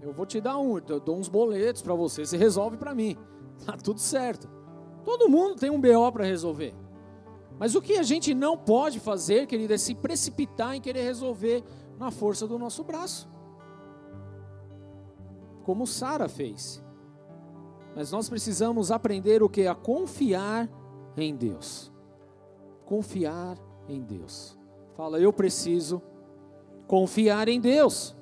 [0.00, 3.16] Eu vou te dar um, eu dou uns boletos para você, você resolve para mim.
[3.66, 4.48] Tá tudo certo.
[5.04, 6.72] Todo mundo tem um BO para resolver.
[7.58, 11.64] Mas o que a gente não pode fazer, querido, é se precipitar em querer resolver
[11.98, 13.28] na força do nosso braço.
[15.64, 16.82] Como Sara fez.
[17.96, 19.66] Mas nós precisamos aprender o que?
[19.66, 20.70] A confiar
[21.16, 21.92] em Deus.
[22.86, 24.56] Confiar em Deus.
[24.94, 26.00] Fala, eu preciso
[26.86, 28.16] confiar em Deus.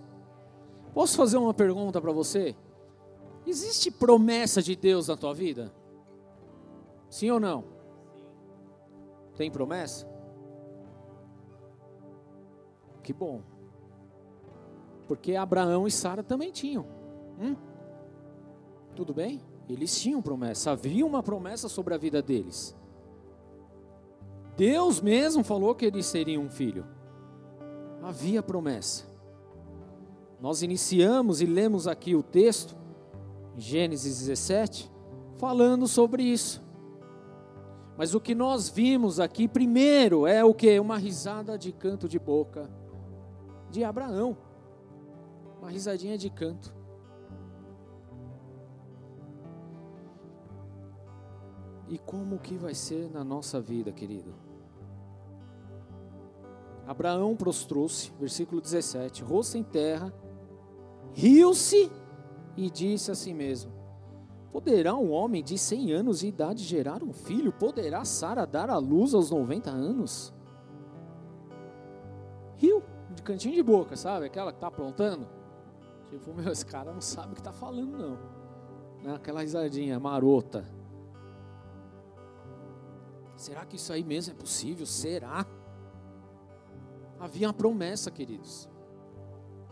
[0.94, 2.56] Posso fazer uma pergunta para você?
[3.46, 5.72] Existe promessa de Deus na tua vida?
[7.10, 7.75] Sim ou não?
[9.36, 10.08] Tem promessa?
[13.02, 13.42] Que bom.
[15.06, 16.86] Porque Abraão e Sara também tinham.
[17.38, 17.54] Hum?
[18.96, 19.40] Tudo bem?
[19.68, 20.72] Eles tinham promessa.
[20.72, 22.74] Havia uma promessa sobre a vida deles.
[24.56, 26.86] Deus mesmo falou que eles seriam um filho.
[28.02, 29.04] Havia promessa.
[30.40, 32.76] Nós iniciamos e lemos aqui o texto,
[33.56, 34.90] Gênesis 17,
[35.36, 36.65] falando sobre isso.
[37.96, 40.78] Mas o que nós vimos aqui primeiro é o que?
[40.78, 42.70] Uma risada de canto de boca
[43.70, 44.36] de Abraão.
[45.58, 46.74] Uma risadinha de canto.
[51.88, 54.34] E como que vai ser na nossa vida, querido?
[56.86, 60.12] Abraão prostrou-se, versículo 17, rosto em terra,
[61.12, 61.90] riu-se
[62.56, 63.72] e disse a si mesmo:
[64.52, 67.52] Poderá um homem de 100 anos de idade gerar um filho?
[67.52, 70.32] Poderá Sara dar à luz aos 90 anos?
[72.56, 72.82] Riu,
[73.14, 74.26] de cantinho de boca, sabe?
[74.26, 75.28] Aquela que está aprontando.
[76.10, 78.18] Tipo, meu, esse cara não sabe o que está falando, não.
[79.02, 79.14] Né?
[79.14, 80.64] Aquela risadinha marota.
[83.36, 84.86] Será que isso aí mesmo é possível?
[84.86, 85.44] Será?
[87.20, 88.68] Havia uma promessa, queridos.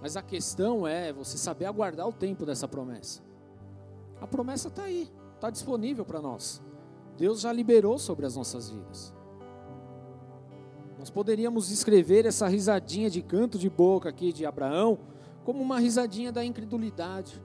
[0.01, 3.23] Mas a questão é você saber aguardar o tempo dessa promessa.
[4.25, 6.63] A promessa está aí, está disponível para nós.
[7.15, 9.15] Deus já liberou sobre as nossas vidas.
[10.99, 14.99] Nós poderíamos descrever essa risadinha de canto de boca aqui de Abraão
[15.45, 17.39] como uma risadinha da incredulidade,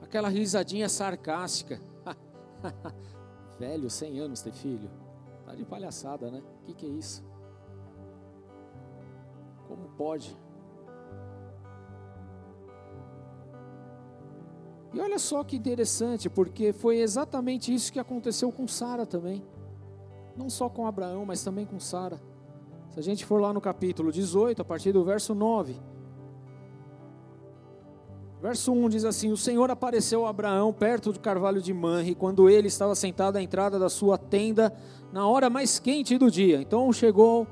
[0.00, 1.82] aquela risadinha sarcástica.
[3.58, 4.88] Velho, 100 anos ter filho.
[5.44, 6.44] Tá de palhaçada, né?
[6.62, 7.24] O que, que é isso?
[9.66, 10.38] Como pode?
[14.92, 19.42] E olha só que interessante, porque foi exatamente isso que aconteceu com Sara também.
[20.36, 22.20] Não só com Abraão, mas também com Sara.
[22.90, 25.76] Se a gente for lá no capítulo 18, a partir do verso 9.
[28.40, 32.48] Verso 1 diz assim: O Senhor apareceu a Abraão perto do carvalho de Manre, quando
[32.48, 34.74] ele estava sentado à entrada da sua tenda,
[35.12, 36.60] na hora mais quente do dia.
[36.60, 37.46] Então chegou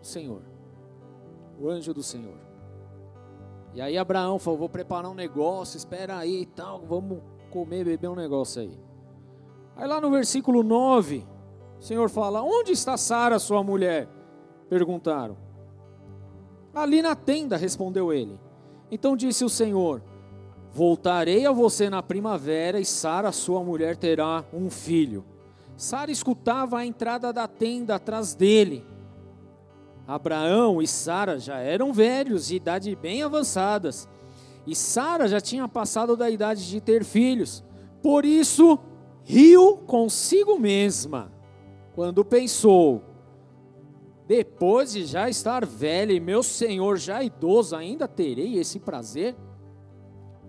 [0.00, 0.42] o Senhor,
[1.60, 2.47] o anjo do Senhor.
[3.78, 8.08] E aí Abraão falou: vou preparar um negócio, espera aí e tal, vamos comer, beber
[8.08, 8.76] um negócio aí.
[9.76, 11.24] Aí lá no versículo 9,
[11.78, 14.08] o Senhor fala: Onde está Sara, sua mulher?
[14.68, 15.36] Perguntaram.
[16.74, 18.40] Ali na tenda, respondeu ele.
[18.90, 20.02] Então disse o Senhor:
[20.72, 25.24] Voltarei a você na primavera e Sara, sua mulher, terá um filho.
[25.76, 28.84] Sara escutava a entrada da tenda atrás dele.
[30.08, 34.08] Abraão e Sara já eram velhos, de idade bem avançadas,
[34.66, 37.62] e Sara já tinha passado da idade de ter filhos.
[38.02, 38.78] Por isso,
[39.22, 41.30] riu consigo mesma,
[41.94, 43.02] quando pensou:
[44.26, 49.36] depois de já estar velha e meu senhor já idoso, ainda terei esse prazer?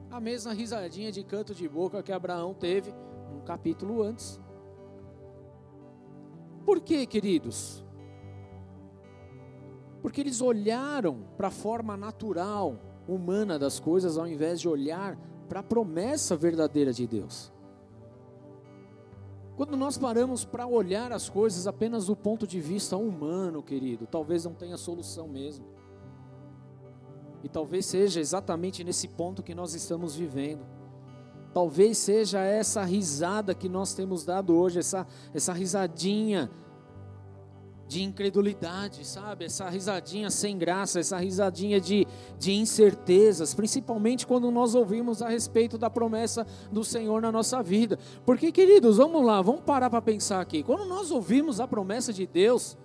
[0.09, 2.93] A mesma risadinha de canto de boca que Abraão teve
[3.35, 4.39] um capítulo antes.
[6.65, 7.88] Por quê, queridos?
[10.01, 15.59] Porque eles olharam para a forma natural, humana das coisas, ao invés de olhar para
[15.61, 17.51] a promessa verdadeira de Deus.
[19.57, 24.45] Quando nós paramos para olhar as coisas apenas do ponto de vista humano, querido, talvez
[24.45, 25.65] não tenha solução mesmo.
[27.43, 30.65] E talvez seja exatamente nesse ponto que nós estamos vivendo.
[31.53, 36.49] Talvez seja essa risada que nós temos dado hoje, essa, essa risadinha
[37.89, 39.45] de incredulidade, sabe?
[39.45, 42.05] Essa risadinha sem graça, essa risadinha de,
[42.37, 47.97] de incertezas, principalmente quando nós ouvimos a respeito da promessa do Senhor na nossa vida.
[48.23, 50.61] Porque, queridos, vamos lá, vamos parar para pensar aqui.
[50.61, 52.77] Quando nós ouvimos a promessa de Deus,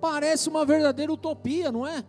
[0.00, 2.04] parece uma verdadeira utopia, não é?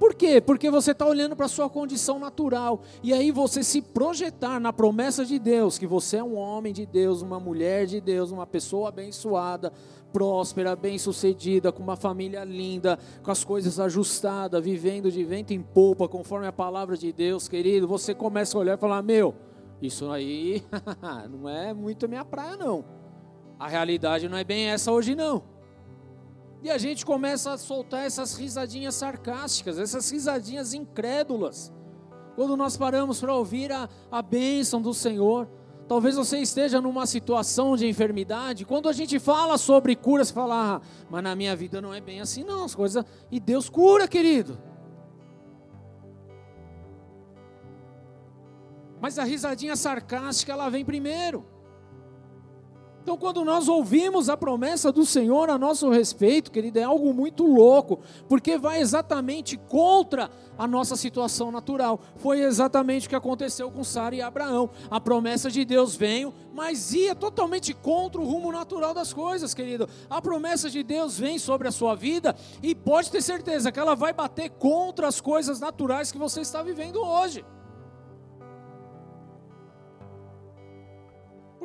[0.00, 0.40] Por quê?
[0.40, 2.80] Porque você está olhando para a sua condição natural.
[3.02, 6.86] E aí você se projetar na promessa de Deus, que você é um homem de
[6.86, 9.70] Deus, uma mulher de Deus, uma pessoa abençoada,
[10.12, 16.08] próspera, bem-sucedida, com uma família linda, com as coisas ajustadas, vivendo de vento em polpa,
[16.08, 19.34] conforme a palavra de Deus, querido, você começa a olhar e falar: Meu,
[19.80, 20.62] isso aí
[21.30, 22.84] não é muito minha praia, não.
[23.58, 25.42] A realidade não é bem essa hoje, não.
[26.62, 31.72] E a gente começa a soltar essas risadinhas sarcásticas, essas risadinhas incrédulas.
[32.36, 35.48] Quando nós paramos para ouvir a, a bênção do Senhor,
[35.90, 38.64] Talvez você esteja numa situação de enfermidade.
[38.64, 42.00] Quando a gente fala sobre cura, você fala, ah, mas na minha vida não é
[42.00, 42.62] bem assim, não.
[42.62, 43.04] As coisas.
[43.28, 44.56] E Deus cura, querido.
[49.00, 51.44] Mas a risadinha sarcástica, ela vem primeiro.
[53.02, 57.46] Então, quando nós ouvimos a promessa do Senhor a nosso respeito, querido, é algo muito
[57.46, 61.98] louco, porque vai exatamente contra a nossa situação natural.
[62.16, 64.68] Foi exatamente o que aconteceu com Sara e Abraão.
[64.90, 69.88] A promessa de Deus veio, mas ia totalmente contra o rumo natural das coisas, querido.
[70.10, 73.96] A promessa de Deus vem sobre a sua vida e pode ter certeza que ela
[73.96, 77.42] vai bater contra as coisas naturais que você está vivendo hoje.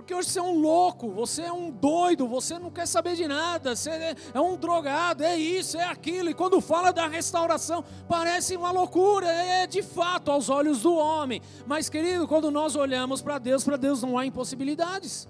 [0.06, 3.28] Porque hoje você é um louco, você é um doido, você não quer saber de
[3.28, 6.30] nada, você é, é um drogado, é isso, é aquilo.
[6.30, 11.42] E quando fala da restauração, parece uma loucura, é de fato aos olhos do homem.
[11.66, 15.28] Mas, querido, quando nós olhamos para Deus, para Deus não há impossibilidades.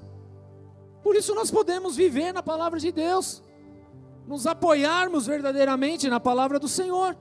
[1.01, 3.41] Por isso nós podemos viver na palavra de Deus,
[4.27, 7.15] nos apoiarmos verdadeiramente na palavra do Senhor.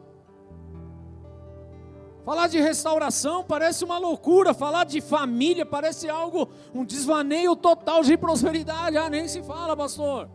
[2.24, 8.16] Falar de restauração parece uma loucura, falar de família parece algo, um desvaneio total de
[8.16, 8.96] prosperidade.
[8.96, 10.30] Ah, nem se fala, pastor.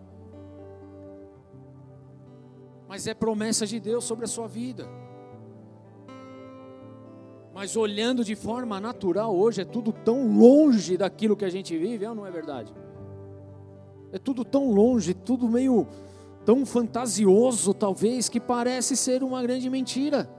[2.87, 4.87] Mas é promessa de Deus sobre a sua vida.
[7.53, 12.05] Mas olhando de forma natural hoje, é tudo tão longe daquilo que a gente vive,
[12.05, 12.71] é ou não é verdade?
[14.11, 15.87] É tudo tão longe, tudo meio
[16.45, 20.29] tão fantasioso, talvez, que parece ser uma grande mentira.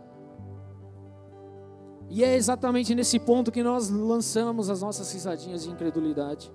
[2.10, 6.52] E é exatamente nesse ponto que nós lançamos as nossas risadinhas de incredulidade.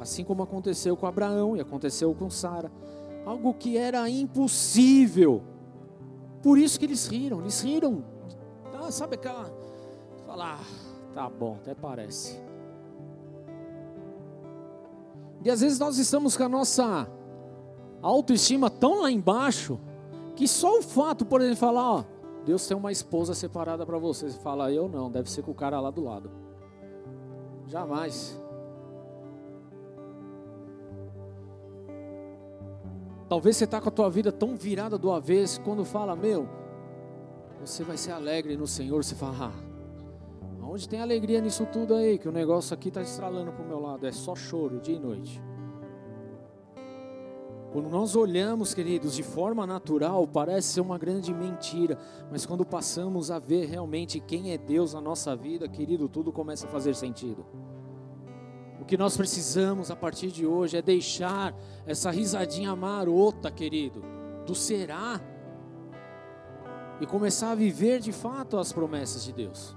[0.00, 2.72] Assim como aconteceu com Abraão e aconteceu com Sara.
[3.26, 5.42] Algo que era impossível.
[6.42, 8.02] Por isso que eles riram, eles riram.
[8.74, 9.52] Ah, sabe aquela.
[10.26, 12.40] Falar, ah, tá bom, até parece.
[15.44, 17.06] E às vezes nós estamos com a nossa
[18.00, 19.78] autoestima tão lá embaixo
[20.34, 22.04] que só o fato, por ele falar, ó,
[22.46, 24.30] Deus tem uma esposa separada para você.
[24.30, 26.30] Você fala, eu não, deve ser com o cara lá do lado.
[27.66, 28.40] Jamais.
[33.28, 36.48] Talvez você está com a tua vida tão virada do avesso, quando fala, meu,
[37.60, 42.16] você vai ser alegre no Senhor, você fala, ah, onde tem alegria nisso tudo aí?
[42.16, 45.00] Que o negócio aqui está estralando para o meu lado, é só choro, dia e
[45.00, 45.42] noite.
[47.72, 51.98] Quando nós olhamos, queridos, de forma natural, parece ser uma grande mentira,
[52.30, 56.66] mas quando passamos a ver realmente quem é Deus na nossa vida, querido, tudo começa
[56.66, 57.44] a fazer sentido.
[58.80, 61.54] O que nós precisamos a partir de hoje é deixar
[61.84, 64.02] essa risadinha marota, querido,
[64.46, 65.20] do será,
[67.00, 69.76] e começar a viver de fato as promessas de Deus.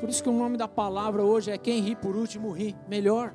[0.00, 3.34] Por isso que o nome da palavra hoje é quem ri por último ri melhor.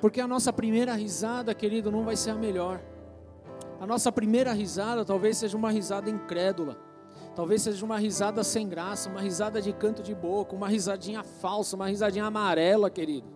[0.00, 2.80] Porque a nossa primeira risada, querido, não vai ser a melhor.
[3.80, 6.76] A nossa primeira risada talvez seja uma risada incrédula.
[7.34, 11.76] Talvez seja uma risada sem graça, uma risada de canto de boca, uma risadinha falsa,
[11.76, 13.28] uma risadinha amarela, querido.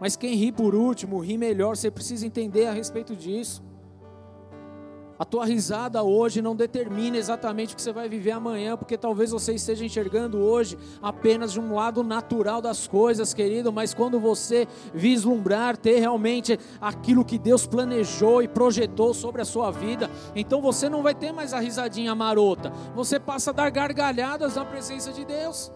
[0.00, 3.62] Mas quem ri por último, ri melhor, você precisa entender a respeito disso.
[5.22, 9.30] A tua risada hoje não determina exatamente o que você vai viver amanhã, porque talvez
[9.30, 14.66] você esteja enxergando hoje apenas de um lado natural das coisas, querido, mas quando você
[14.92, 20.88] vislumbrar ter realmente aquilo que Deus planejou e projetou sobre a sua vida, então você
[20.88, 25.24] não vai ter mais a risadinha marota, você passa a dar gargalhadas na presença de
[25.24, 25.70] Deus.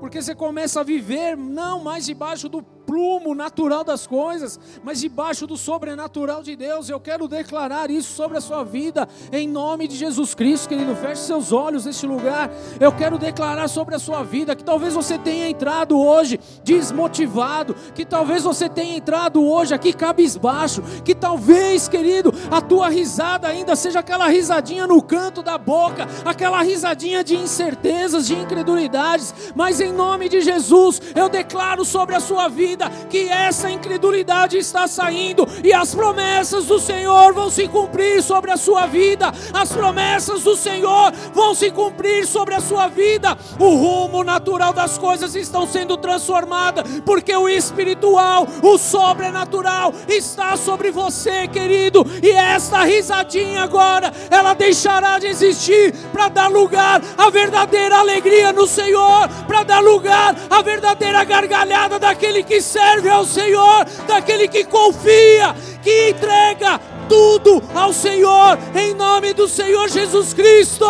[0.00, 5.46] Porque você começa a viver não mais debaixo do prumo natural das coisas, mas debaixo
[5.46, 6.88] do sobrenatural de Deus.
[6.88, 10.94] Eu quero declarar isso sobre a sua vida, em nome de Jesus Cristo, querido.
[10.94, 12.48] Feche seus olhos neste lugar.
[12.78, 18.04] Eu quero declarar sobre a sua vida que talvez você tenha entrado hoje desmotivado, que
[18.04, 23.98] talvez você tenha entrado hoje aqui cabisbaixo, que talvez, querido, a tua risada ainda seja
[23.98, 30.28] aquela risadinha no canto da boca, aquela risadinha de incertezas, de incredulidades, mas em nome
[30.28, 35.72] de Jesus, eu declaro sobre a sua vida vida que essa incredulidade está saindo e
[35.72, 39.32] as promessas do Senhor vão se cumprir sobre a sua vida.
[39.52, 43.36] As promessas do Senhor vão se cumprir sobre a sua vida.
[43.58, 50.90] O rumo natural das coisas estão sendo transformadas, porque o espiritual, o sobrenatural está sobre
[50.90, 52.04] você, querido.
[52.22, 58.66] E esta risadinha agora, ela deixará de existir para dar lugar à verdadeira alegria no
[58.66, 65.54] Senhor, para dar lugar à verdadeira gargalhada daquele que serve ao Senhor, daquele que confia,
[65.82, 70.84] que entrega tudo ao Senhor, em nome do Senhor Jesus Cristo.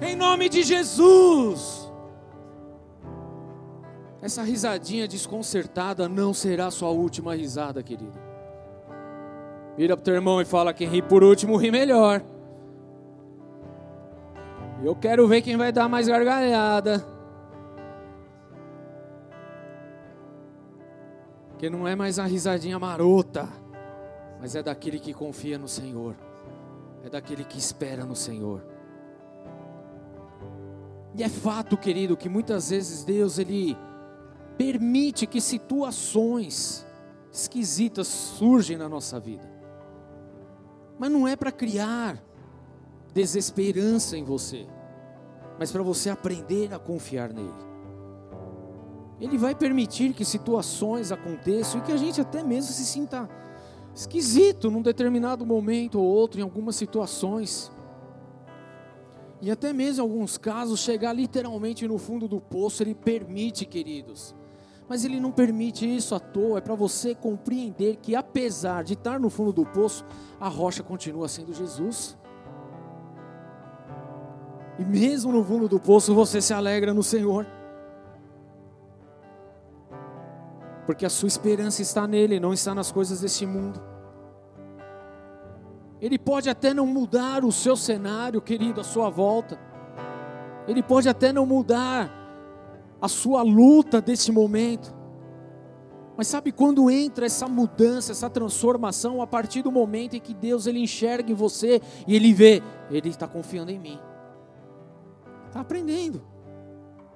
[0.00, 1.90] Em nome de Jesus.
[4.22, 8.18] Essa risadinha desconcertada não será sua última risada, querido.
[9.76, 12.22] Vira para o teu irmão e fala: quem ri por último ri melhor.
[14.84, 17.06] Eu quero ver quem vai dar mais gargalhada.
[21.56, 23.48] Que não é mais a risadinha marota,
[24.40, 26.16] mas é daquele que confia no Senhor.
[27.04, 28.64] É daquele que espera no Senhor.
[31.14, 33.76] E é fato, querido, que muitas vezes Deus ele
[34.58, 36.84] permite que situações
[37.32, 39.48] esquisitas surgem na nossa vida.
[40.98, 42.20] Mas não é para criar
[43.12, 44.66] desesperança em você,
[45.58, 47.72] mas para você aprender a confiar nele.
[49.20, 53.28] Ele vai permitir que situações aconteçam e que a gente até mesmo se sinta
[53.94, 57.70] esquisito num determinado momento ou outro, em algumas situações.
[59.40, 64.34] E até mesmo em alguns casos, chegar literalmente no fundo do poço, Ele permite, queridos.
[64.88, 69.20] Mas Ele não permite isso à toa, é para você compreender que, apesar de estar
[69.20, 70.04] no fundo do poço,
[70.40, 72.16] a rocha continua sendo Jesus.
[74.82, 77.46] E mesmo no fundo do poço, você se alegra no Senhor.
[80.84, 83.80] Porque a sua esperança está nele, não está nas coisas deste mundo.
[86.00, 89.56] Ele pode até não mudar o seu cenário, querido, à sua volta.
[90.66, 92.10] Ele pode até não mudar
[93.00, 94.92] a sua luta desse momento.
[96.16, 100.66] Mas sabe quando entra essa mudança, essa transformação a partir do momento em que Deus
[100.66, 102.60] ele enxerga em você e ele vê,
[102.90, 104.11] ele está confiando em mim.
[105.52, 106.22] Está aprendendo.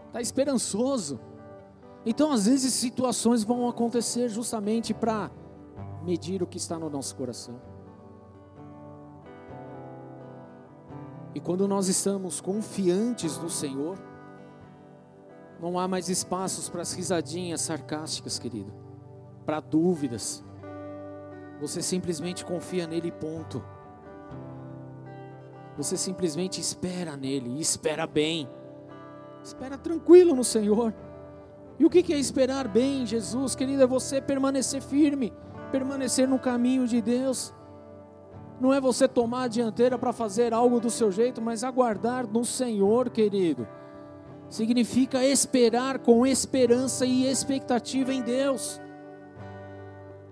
[0.08, 1.18] Está esperançoso.
[2.04, 5.30] Então, às vezes, situações vão acontecer justamente para
[6.04, 7.58] medir o que está no nosso coração.
[11.34, 13.98] E quando nós estamos confiantes no Senhor,
[15.58, 18.70] não há mais espaços para as risadinhas sarcásticas, querido,
[19.46, 20.44] para dúvidas.
[21.58, 23.64] Você simplesmente confia nele, ponto.
[25.76, 28.48] Você simplesmente espera nele, espera bem.
[29.42, 30.94] Espera tranquilo no Senhor.
[31.78, 33.82] E o que é esperar bem, Jesus, querido?
[33.82, 35.32] É você permanecer firme,
[35.70, 37.54] permanecer no caminho de Deus.
[38.58, 42.44] Não é você tomar a dianteira para fazer algo do seu jeito, mas aguardar no
[42.44, 43.68] Senhor, querido.
[44.48, 48.80] Significa esperar com esperança e expectativa em Deus,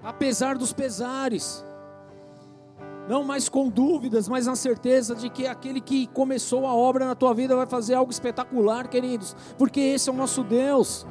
[0.03, 1.65] apesar dos pesares.
[3.09, 7.15] Não mais com dúvidas, mas na certeza de que aquele que começou a obra na
[7.15, 11.07] tua vida vai fazer algo espetacular, queridos, porque esse é o nosso Deus.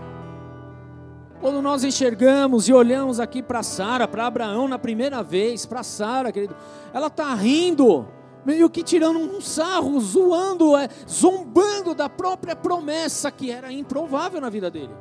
[1.39, 6.31] Quando nós enxergamos e olhamos aqui para Sara, para Abraão na primeira vez, para Sara,
[6.31, 6.55] querido,
[6.93, 8.07] ela está rindo,
[8.45, 14.49] meio que tirando um sarro, zoando, é, zombando da própria promessa que era improvável na
[14.49, 14.95] vida dele,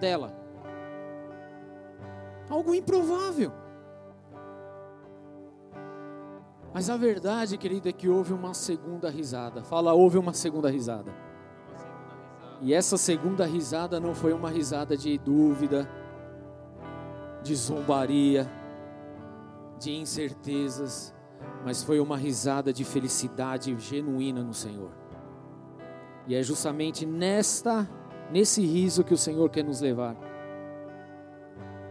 [0.00, 0.32] dela.
[2.48, 3.52] Algo improvável.
[6.72, 9.62] Mas a verdade, querido, é que houve uma segunda risada.
[9.62, 11.12] Fala, houve uma segunda risada.
[12.62, 15.88] E essa segunda risada não foi uma risada de dúvida,
[17.42, 18.48] de zombaria,
[19.78, 21.14] de incertezas,
[21.64, 24.90] mas foi uma risada de felicidade genuína no Senhor.
[26.26, 27.88] E é justamente nesta
[28.30, 30.16] nesse riso que o Senhor quer nos levar.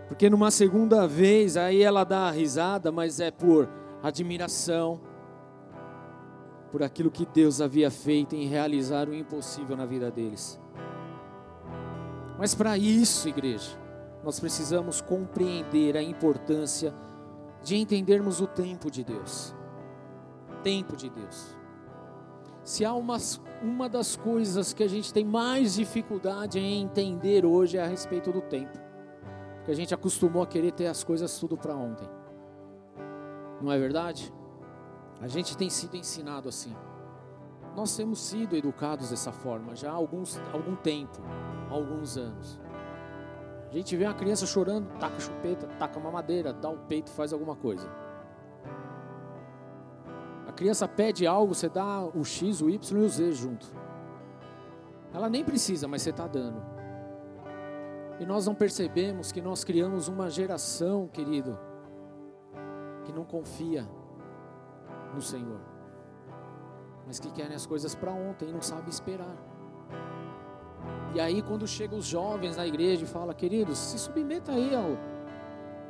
[0.08, 3.68] Porque numa segunda vez aí ela dá a risada, mas é por
[4.02, 5.02] admiração,
[6.72, 10.60] por aquilo que Deus havia feito em realizar o impossível na vida deles.
[12.38, 13.78] Mas para isso, igreja,
[14.24, 16.94] nós precisamos compreender a importância
[17.64, 19.54] de entendermos o tempo de Deus.
[20.64, 21.58] Tempo de Deus.
[22.64, 27.78] Se há umas, uma das coisas que a gente tem mais dificuldade em entender hoje
[27.78, 28.78] é a respeito do tempo.
[29.58, 32.08] Porque a gente acostumou a querer ter as coisas tudo para ontem.
[33.62, 34.34] Não é verdade?
[35.22, 36.76] A gente tem sido ensinado assim.
[37.76, 41.20] Nós temos sido educados dessa forma já há alguns, algum tempo,
[41.70, 42.60] há alguns anos.
[43.70, 47.32] A gente vê uma criança chorando, taca chupeta, taca uma madeira, dá o peito, faz
[47.32, 47.88] alguma coisa.
[50.48, 53.68] A criança pede algo, você dá o X, o Y e o Z junto.
[55.14, 56.62] Ela nem precisa, mas você está dando.
[58.20, 61.58] E nós não percebemos que nós criamos uma geração, querido,
[63.10, 63.90] que não confia
[65.16, 65.60] no Senhor,
[67.08, 69.36] mas que querem as coisas para ontem e não sabem esperar.
[71.16, 74.96] E aí, quando chegam os jovens na igreja e fala, queridos, se submeta aí ao,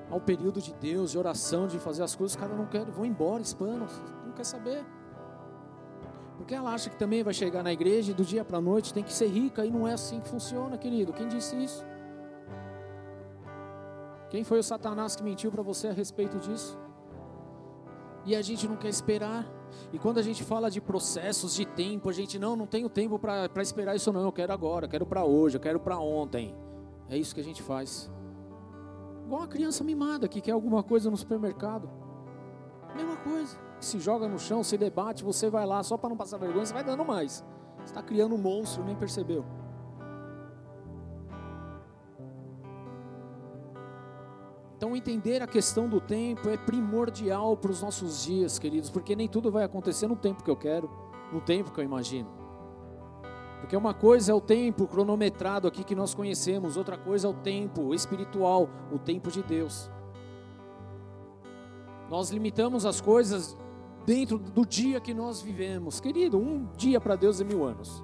[0.10, 3.04] ao período de Deus, de oração, de fazer as coisas, os caras não querem, vão
[3.04, 3.86] embora, espanam,
[4.26, 4.86] não quer saber.
[6.38, 8.94] Porque ela acha que também vai chegar na igreja e do dia para a noite
[8.94, 11.12] tem que ser rica, e não é assim que funciona, querido.
[11.12, 11.86] Quem disse isso?
[14.30, 16.78] Quem foi o Satanás que mentiu para você a respeito disso?
[18.30, 19.44] E a gente não quer esperar.
[19.92, 23.18] E quando a gente fala de processos, de tempo, a gente não, não tenho tempo
[23.18, 26.56] para esperar isso não, eu quero agora, eu quero para hoje, eu quero para ontem.
[27.10, 28.08] É isso que a gente faz.
[29.26, 31.90] Igual uma criança mimada que quer alguma coisa no supermercado.
[32.96, 33.58] Mesma coisa.
[33.80, 36.74] Se joga no chão, se debate, você vai lá só para não passar vergonha, você
[36.74, 37.44] vai dando mais.
[37.78, 39.44] Você está criando um monstro, nem percebeu.
[44.80, 49.28] Então, entender a questão do tempo é primordial para os nossos dias, queridos, porque nem
[49.28, 50.90] tudo vai acontecer no tempo que eu quero,
[51.34, 52.30] no tempo que eu imagino.
[53.60, 57.34] Porque uma coisa é o tempo cronometrado aqui que nós conhecemos, outra coisa é o
[57.34, 59.92] tempo espiritual, o tempo de Deus.
[62.10, 63.58] Nós limitamos as coisas
[64.06, 66.00] dentro do dia que nós vivemos.
[66.00, 68.02] Querido, um dia para Deus é mil anos.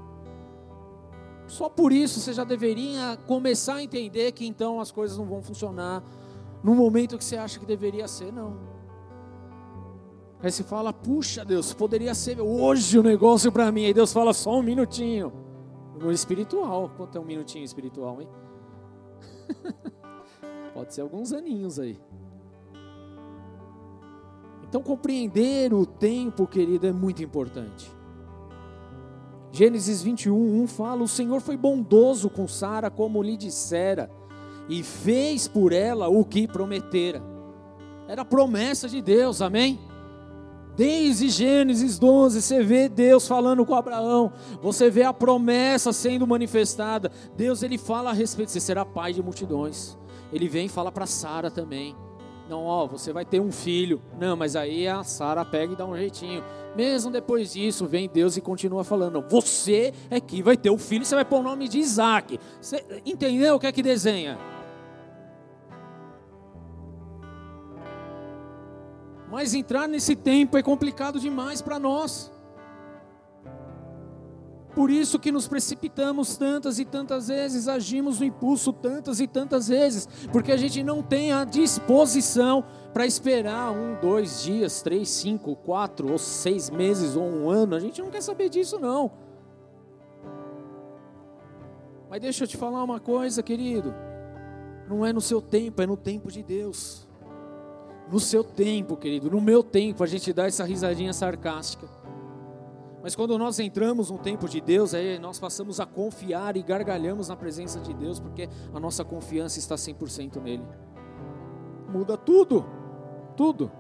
[1.47, 5.41] Só por isso você já deveria começar a entender que então as coisas não vão
[5.41, 6.03] funcionar
[6.65, 8.57] no momento que você acha que deveria ser, não.
[10.41, 13.85] Aí você fala, puxa Deus, poderia ser hoje o negócio para mim.
[13.85, 15.31] Aí Deus fala, só um minutinho.
[15.99, 18.27] No espiritual, quanto é um minutinho espiritual, hein?
[20.73, 21.99] Pode ser alguns aninhos aí.
[24.67, 27.91] Então, compreender o tempo, querido, é muito importante.
[29.51, 34.09] Gênesis 21, 1 fala: O Senhor foi bondoso com Sara, como lhe dissera,
[34.69, 37.21] e fez por ela o que prometera.
[38.07, 39.79] Era promessa de Deus, amém?
[40.75, 47.09] Desde Gênesis 12, você vê Deus falando com Abraão, você vê a promessa sendo manifestada.
[47.35, 49.97] Deus ele fala a respeito, você será pai de multidões.
[50.33, 51.95] Ele vem e fala para Sara também.
[52.49, 54.01] Não, ó, você vai ter um filho.
[54.19, 56.43] Não, mas aí a Sara pega e dá um jeitinho.
[56.75, 61.05] Mesmo depois disso, vem Deus e continua falando: Você é que vai ter o filho,
[61.05, 62.37] você vai pôr o nome de Isaac.
[62.61, 64.37] Você entendeu o que é que desenha?
[69.35, 72.31] Mas entrar nesse tempo é complicado demais para nós.
[74.73, 79.67] Por isso que nos precipitamos tantas e tantas vezes, agimos no impulso tantas e tantas
[79.67, 82.63] vezes, porque a gente não tem a disposição
[82.93, 87.75] para esperar um, dois dias, três, cinco, quatro ou seis meses ou um ano.
[87.75, 89.11] A gente não quer saber disso, não.
[92.09, 93.93] Mas deixa eu te falar uma coisa, querido.
[94.87, 97.04] Não é no seu tempo, é no tempo de Deus
[98.11, 101.87] no seu tempo, querido, no meu tempo, a gente dá essa risadinha sarcástica.
[103.01, 107.27] Mas quando nós entramos no tempo de Deus, aí nós passamos a confiar e gargalhamos
[107.27, 110.63] na presença de Deus, porque a nossa confiança está 100% nele.
[111.87, 112.65] Muda tudo,
[113.37, 113.71] tudo.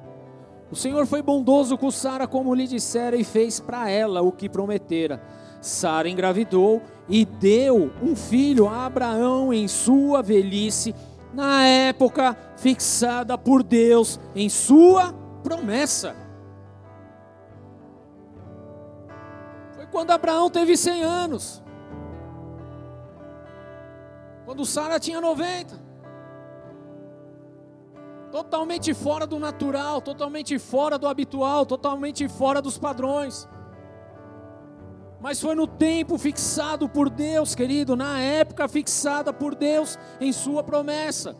[0.69, 4.49] O Senhor foi bondoso com Sara, como lhe dissera, e fez para ela o que
[4.49, 5.21] prometera.
[5.61, 10.93] Sara engravidou e deu um filho a Abraão em sua velhice
[11.35, 15.13] na época fixada por Deus em sua
[15.43, 16.15] promessa.
[19.75, 21.63] Foi quando Abraão teve 100 anos.
[24.45, 25.83] Quando Sara tinha 90.
[28.31, 33.47] Totalmente fora do natural, totalmente fora do habitual, totalmente fora dos padrões
[35.25, 40.61] mas foi no tempo fixado por Deus, querido, na época fixada por Deus em Sua
[40.61, 41.35] promessa.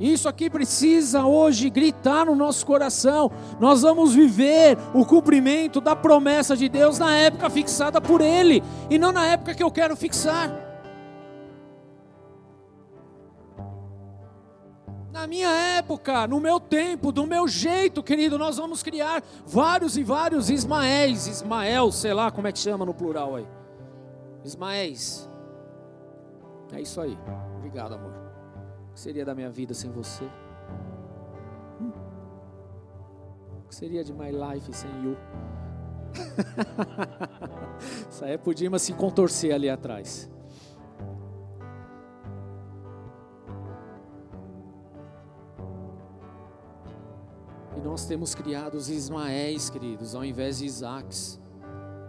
[0.00, 3.30] Isso aqui precisa hoje gritar no nosso coração.
[3.60, 8.60] Nós vamos viver o cumprimento da promessa de Deus na época fixada por Ele,
[8.90, 10.65] e não na época que eu quero fixar.
[15.16, 20.04] Na minha época, no meu tempo, do meu jeito, querido, nós vamos criar vários e
[20.04, 23.48] vários Ismaéis, Ismael, sei lá como é que chama no plural aí.
[24.44, 25.26] Ismaéis.
[26.70, 27.16] É isso aí.
[27.56, 28.12] Obrigado, amor.
[28.90, 30.24] O que seria da minha vida sem você?
[31.80, 31.92] Hum?
[33.64, 35.16] O que seria de my life sem you?
[38.10, 40.30] Isso aí podia se contorcer ali atrás.
[47.86, 51.40] Nós temos criado os Ismaéis, queridos, ao invés de Isaques,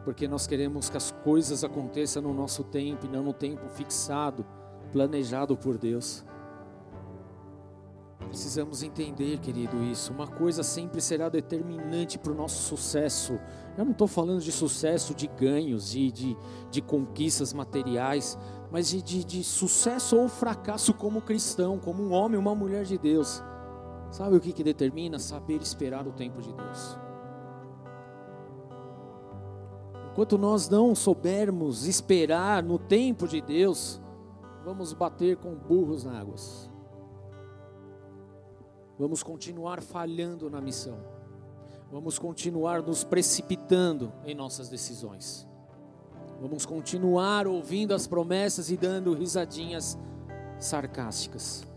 [0.04, 4.44] porque nós queremos que as coisas aconteçam no nosso tempo e não no tempo fixado,
[4.92, 6.26] planejado por Deus.
[8.28, 10.12] Precisamos entender, querido, isso.
[10.12, 13.40] Uma coisa sempre será determinante para o nosso sucesso.
[13.78, 16.38] Eu não estou falando de sucesso de ganhos, de, de,
[16.72, 18.36] de conquistas materiais,
[18.72, 22.98] mas de, de, de sucesso ou fracasso como cristão, como um homem, uma mulher de
[22.98, 23.44] Deus.
[24.12, 25.20] Sabe o que, que determina?
[25.20, 26.98] Saber esperar o tempo de Deus.
[30.12, 34.02] Enquanto nós não soubermos esperar no tempo de Deus,
[34.66, 36.72] vamos bater com burros na águas.
[38.98, 40.98] Vamos continuar falhando na missão.
[41.92, 45.48] Vamos continuar nos precipitando em nossas decisões.
[46.42, 49.98] Vamos continuar ouvindo as promessas e dando risadinhas
[50.60, 51.68] sarcásticas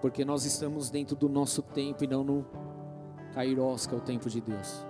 [0.00, 2.46] porque nós estamos dentro do nosso tempo e não no
[3.32, 4.86] Kairos, que é o tempo de Deus.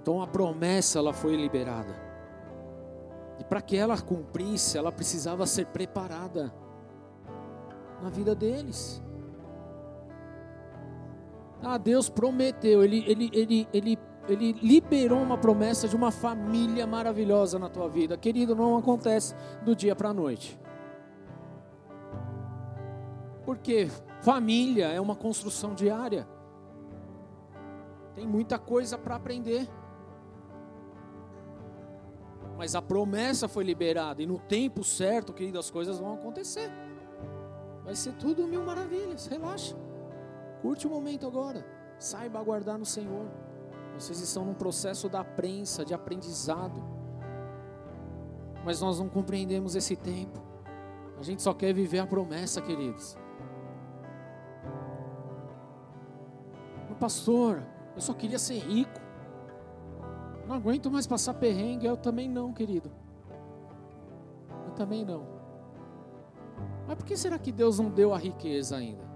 [0.00, 1.94] Então a promessa ela foi liberada.
[3.38, 6.52] E para que ela cumprisse, ela precisava ser preparada
[8.02, 9.02] na vida deles.
[11.62, 13.98] Ah, Deus prometeu, ele, ele, ele, ele,
[14.28, 18.16] ele liberou uma promessa de uma família maravilhosa na tua vida.
[18.16, 20.58] Querido, não acontece do dia para a noite.
[23.48, 23.88] Porque
[24.20, 26.28] Família é uma construção diária.
[28.14, 29.66] Tem muita coisa para aprender.
[32.58, 36.70] Mas a promessa foi liberada e no tempo certo, querido, as coisas vão acontecer.
[37.86, 39.26] Vai ser tudo mil maravilhas.
[39.26, 39.74] Relaxa.
[40.60, 41.64] Curte o momento agora.
[41.98, 43.30] Saiba aguardar no Senhor.
[43.98, 46.84] Vocês estão num processo da prensa, de aprendizado.
[48.62, 50.38] Mas nós não compreendemos esse tempo.
[51.18, 53.16] A gente só quer viver a promessa, queridos.
[56.98, 57.62] Pastor,
[57.94, 59.00] eu só queria ser rico.
[60.46, 61.86] Não aguento mais passar perrengue.
[61.86, 62.90] Eu também não, querido.
[64.66, 65.26] Eu também não.
[66.86, 69.06] Mas por que será que Deus não deu a riqueza ainda?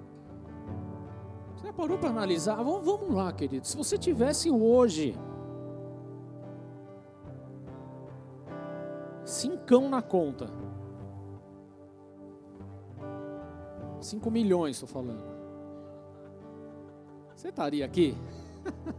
[1.55, 2.57] Você já parou para analisar?
[2.57, 3.67] Vamos, lá, querido.
[3.67, 5.19] Se você tivesse hoje
[9.25, 10.51] cincão na conta,
[14.01, 15.32] cinco milhões, estou falando.
[17.43, 18.17] Você estaria aqui?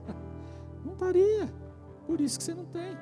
[0.84, 1.50] não estaria.
[2.06, 2.98] Por isso que você não tem.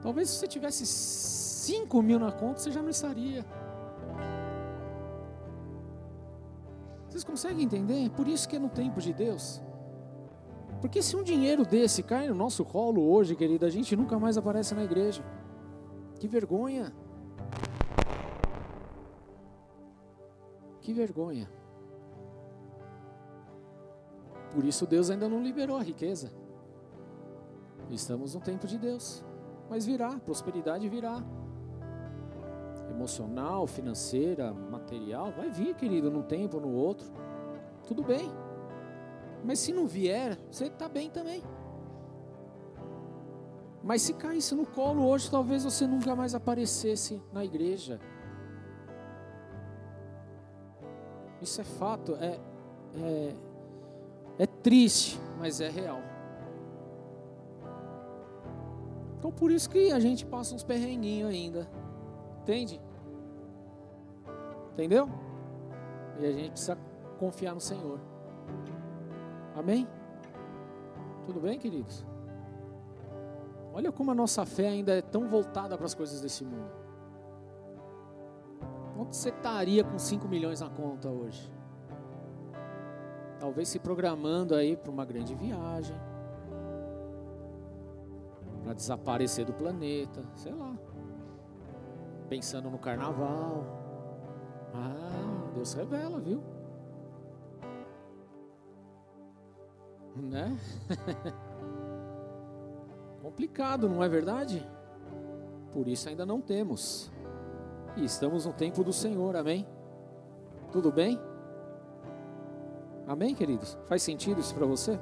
[0.00, 3.44] Talvez se você tivesse 5 mil na conta, você já não estaria.
[7.06, 8.08] Vocês conseguem entender?
[8.12, 9.60] Por isso que é no tempo de Deus.
[10.80, 14.38] Porque se um dinheiro desse cai no nosso colo hoje, querido, a gente nunca mais
[14.38, 15.22] aparece na igreja.
[16.18, 16.94] Que vergonha.
[20.86, 21.50] Que vergonha.
[24.52, 26.30] Por isso Deus ainda não liberou a riqueza.
[27.90, 29.24] Estamos no tempo de Deus.
[29.68, 31.24] Mas virá, prosperidade virá.
[32.88, 37.10] Emocional, financeira, material, vai vir, querido, num tempo ou no outro.
[37.88, 38.30] Tudo bem.
[39.44, 41.42] Mas se não vier, você está bem também.
[43.82, 47.98] Mas se caísse no colo hoje, talvez você nunca mais aparecesse na igreja.
[51.46, 52.40] Isso é fato, é,
[53.00, 53.34] é,
[54.40, 56.00] é triste, mas é real.
[59.16, 61.68] Então por isso que a gente passa uns perrenguinhos ainda.
[62.42, 62.80] Entende?
[64.72, 65.08] Entendeu?
[66.18, 66.76] E a gente precisa
[67.16, 68.00] confiar no Senhor.
[69.54, 69.86] Amém?
[71.26, 72.04] Tudo bem, queridos?
[73.72, 76.85] Olha como a nossa fé ainda é tão voltada para as coisas desse mundo.
[78.96, 81.52] Quanto você estaria com 5 milhões na conta hoje?
[83.38, 85.94] Talvez se programando aí para uma grande viagem,
[88.64, 90.74] para desaparecer do planeta, sei lá.
[92.30, 93.66] Pensando no carnaval.
[94.72, 96.42] Ah, Deus revela, viu?
[100.16, 100.58] Né?
[103.20, 104.66] Complicado, não é verdade?
[105.70, 107.12] Por isso ainda não temos.
[107.96, 109.66] E estamos no tempo do Senhor, amém?
[110.70, 111.18] Tudo bem?
[113.06, 113.78] Amém, queridos?
[113.86, 115.00] Faz sentido isso para você?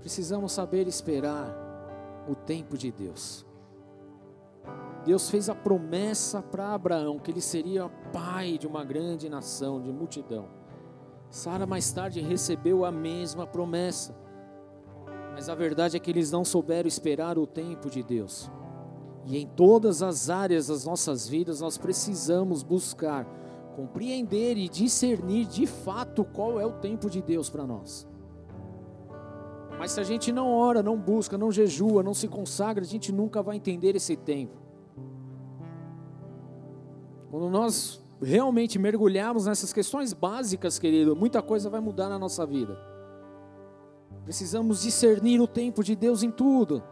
[0.00, 1.52] Precisamos saber esperar
[2.28, 3.44] o tempo de Deus.
[5.04, 9.90] Deus fez a promessa para Abraão que ele seria pai de uma grande nação, de
[9.90, 10.48] multidão.
[11.30, 14.14] Sara mais tarde recebeu a mesma promessa.
[15.32, 18.50] Mas a verdade é que eles não souberam esperar o tempo de Deus.
[19.26, 23.26] E em todas as áreas das nossas vidas nós precisamos buscar
[23.74, 28.08] compreender e discernir de fato qual é o tempo de Deus para nós.
[29.78, 33.12] Mas se a gente não ora, não busca, não jejua, não se consagra, a gente
[33.12, 34.56] nunca vai entender esse tempo.
[37.30, 42.78] Quando nós realmente mergulharmos nessas questões básicas, querido, muita coisa vai mudar na nossa vida.
[44.24, 46.82] Precisamos discernir o tempo de Deus em tudo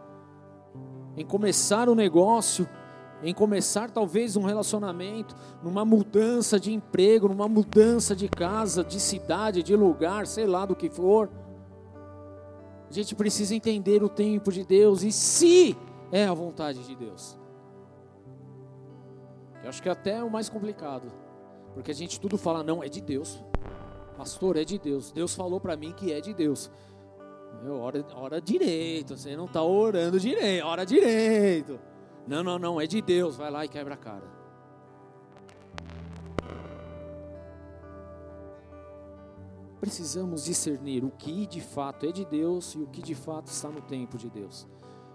[1.17, 2.67] em começar um negócio,
[3.23, 9.63] em começar talvez um relacionamento, numa mudança de emprego, numa mudança de casa, de cidade,
[9.63, 11.29] de lugar, sei lá do que for.
[12.89, 15.75] A gente precisa entender o tempo de Deus e se
[16.11, 17.37] é a vontade de Deus.
[19.63, 21.11] Eu acho que é até o mais complicado,
[21.73, 23.43] porque a gente tudo fala não é de Deus.
[24.15, 25.11] Pastor, é de Deus.
[25.11, 26.69] Deus falou para mim que é de Deus.
[27.63, 31.79] Meu, ora, ora direito, você não está orando direito, ora direito.
[32.27, 34.35] Não, não, não, é de Deus, vai lá e quebra a cara.
[39.79, 43.69] Precisamos discernir o que de fato é de Deus e o que de fato está
[43.69, 44.67] no tempo de Deus.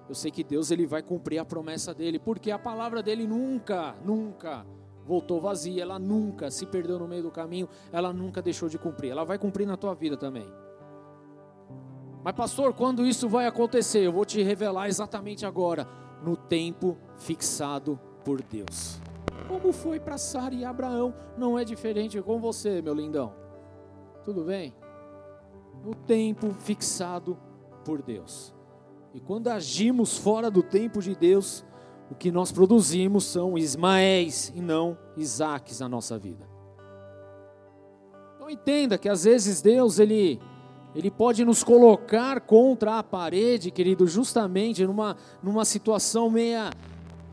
[0.08, 3.96] Eu sei que Deus ele vai cumprir a promessa dele, porque a palavra dele nunca,
[4.04, 4.66] nunca
[5.04, 9.10] voltou vazia, ela nunca se perdeu no meio do caminho, ela nunca deixou de cumprir.
[9.10, 10.46] Ela vai cumprir na tua vida também.
[12.22, 14.00] Mas, pastor, quando isso vai acontecer?
[14.00, 15.88] Eu vou te revelar exatamente agora,
[16.22, 19.00] no tempo fixado por Deus.
[19.48, 23.32] como foi para Sara e Abraão, não é diferente com você, meu lindão.
[24.24, 24.74] Tudo bem?
[25.82, 27.38] No tempo fixado
[27.84, 28.54] por Deus.
[29.14, 31.64] E quando agimos fora do tempo de Deus,
[32.10, 36.46] o que nós produzimos são Ismaéis e não Isaques na nossa vida.
[38.36, 40.40] Então entenda que às vezes Deus ele
[40.94, 46.70] ele pode nos colocar contra a parede, querido, justamente numa, numa situação meia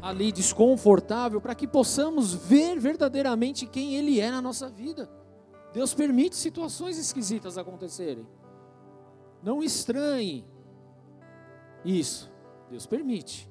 [0.01, 5.09] ali desconfortável, para que possamos ver verdadeiramente quem Ele é na nossa vida.
[5.73, 8.27] Deus permite situações esquisitas acontecerem.
[9.41, 10.45] Não estranhe
[11.83, 12.31] isso.
[12.69, 13.49] Deus permite.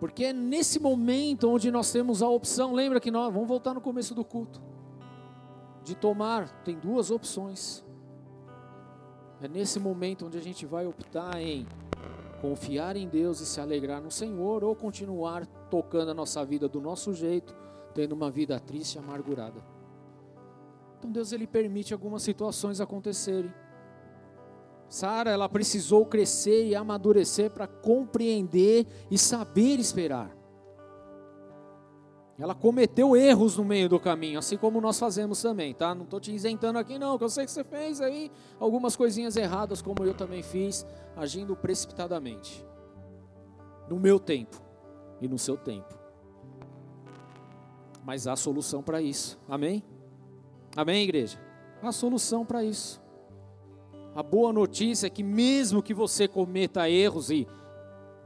[0.00, 3.80] Porque é nesse momento onde nós temos a opção, lembra que nós, vamos voltar no
[3.80, 4.60] começo do culto
[5.86, 7.84] de tomar, tem duas opções.
[9.40, 11.66] É nesse momento onde a gente vai optar em
[12.40, 16.80] confiar em Deus e se alegrar no Senhor ou continuar tocando a nossa vida do
[16.80, 17.54] nosso jeito,
[17.94, 19.62] tendo uma vida triste e amargurada.
[20.98, 23.52] Então Deus ele permite algumas situações acontecerem.
[24.88, 30.35] Sara, ela precisou crescer e amadurecer para compreender e saber esperar.
[32.38, 35.94] Ela cometeu erros no meio do caminho, assim como nós fazemos também, tá?
[35.94, 38.30] Não estou te isentando aqui, não, que eu sei que você fez aí
[38.60, 40.84] algumas coisinhas erradas, como eu também fiz,
[41.16, 42.64] agindo precipitadamente.
[43.88, 44.60] No meu tempo
[45.20, 45.94] e no seu tempo.
[48.04, 49.82] Mas há solução para isso, amém?
[50.76, 51.40] Amém, igreja?
[51.82, 53.00] Há solução para isso.
[54.14, 57.46] A boa notícia é que, mesmo que você cometa erros, e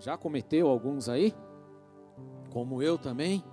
[0.01, 1.33] já cometeu alguns aí,
[2.51, 3.45] como eu também,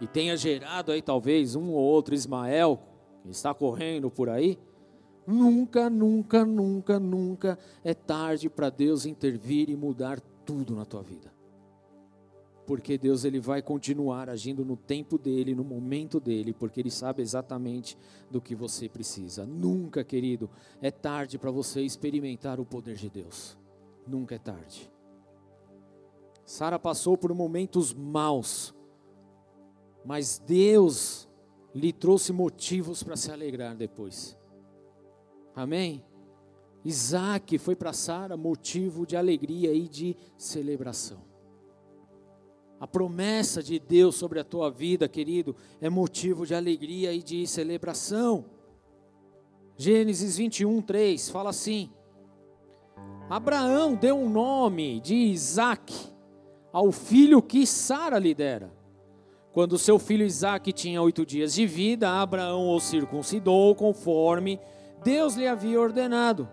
[0.00, 2.80] e tenha gerado aí talvez um ou outro Ismael
[3.22, 4.58] que está correndo por aí,
[5.26, 11.32] nunca, nunca, nunca, nunca é tarde para Deus intervir e mudar tudo na tua vida.
[12.66, 17.20] Porque Deus ele vai continuar agindo no tempo dele, no momento dele, porque ele sabe
[17.20, 17.96] exatamente
[18.30, 19.44] do que você precisa.
[19.44, 20.48] Nunca, querido,
[20.80, 23.56] é tarde para você experimentar o poder de Deus.
[24.06, 24.90] Nunca é tarde.
[26.44, 28.74] Sara passou por momentos maus,
[30.04, 31.28] mas Deus
[31.74, 34.36] lhe trouxe motivos para se alegrar depois.
[35.54, 36.04] Amém?
[36.84, 41.22] Isaac foi para Sara motivo de alegria e de celebração.
[42.78, 47.46] A promessa de Deus sobre a tua vida, querido, é motivo de alegria e de
[47.46, 48.44] celebração.
[49.76, 51.90] Gênesis 21, 3 fala assim:
[53.30, 55.94] Abraão deu um nome de Isaac
[56.72, 58.70] ao filho que Sara lhe dera.
[59.54, 64.58] Quando seu filho Isaac tinha oito dias de vida, Abraão o circuncidou conforme
[65.04, 66.48] Deus lhe havia ordenado.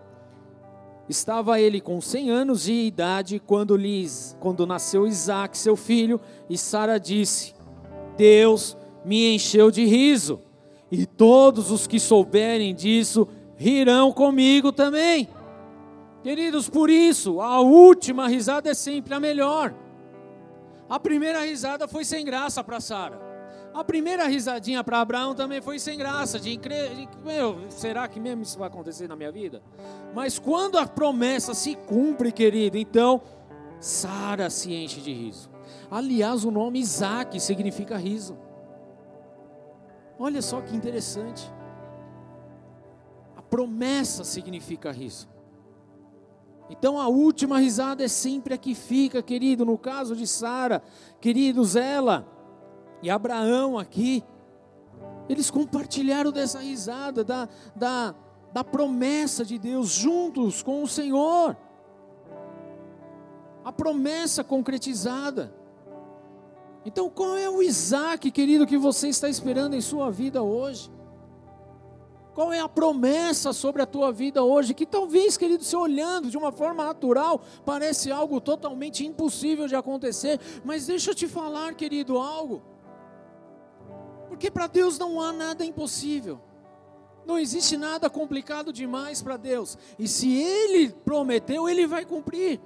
[1.10, 6.56] Estava ele com cem anos de idade quando, lhes, quando nasceu Isaac, seu filho, e
[6.56, 7.56] Sara disse:
[8.16, 10.39] Deus me encheu de riso,
[10.91, 13.28] e todos os que souberem disso
[13.58, 15.28] rirão comigo também.
[16.22, 19.74] Queridos, por isso, a última risada é sempre a melhor.
[20.92, 23.18] A primeira risada foi sem graça para Sara.
[23.74, 26.60] A primeira risadinha para Abraão também foi sem graça, de,
[27.24, 29.64] meu, será que mesmo isso vai acontecer na minha vida?
[30.14, 33.22] Mas quando a promessa se cumpre, querido, então
[33.80, 35.50] Sara se enche de riso.
[35.89, 38.38] Aliás, o nome Isaac significa riso.
[40.20, 41.50] Olha só que interessante.
[43.38, 45.31] A promessa significa riso.
[46.72, 49.66] Então a última risada é sempre a que fica, querido.
[49.66, 50.82] No caso de Sara,
[51.20, 52.26] queridos, ela
[53.04, 54.24] e Abraão aqui,
[55.28, 58.16] eles compartilharam dessa risada, da, da,
[58.54, 61.58] da promessa de Deus juntos com o Senhor.
[63.66, 65.54] A promessa concretizada.
[66.86, 70.90] Então, qual é o Isaac, querido, que você está esperando em sua vida hoje?
[72.34, 74.74] Qual é a promessa sobre a tua vida hoje?
[74.74, 80.40] Que talvez, querido, se olhando de uma forma natural, parece algo totalmente impossível de acontecer.
[80.64, 82.64] Mas deixa eu te falar, querido, algo.
[84.30, 86.40] Porque para Deus não há nada impossível.
[87.26, 89.78] Não existe nada complicado demais para Deus.
[90.00, 92.62] E se Ele prometeu, Ele vai cumprir.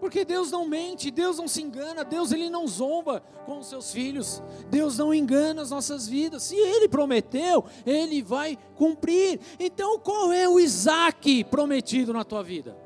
[0.00, 3.92] Porque Deus não mente, Deus não se engana, Deus ele não zomba com os seus
[3.92, 4.42] filhos.
[4.68, 6.42] Deus não engana as nossas vidas.
[6.42, 9.40] Se ele prometeu, ele vai cumprir.
[9.58, 12.76] Então, qual é o Isaac prometido na tua vida?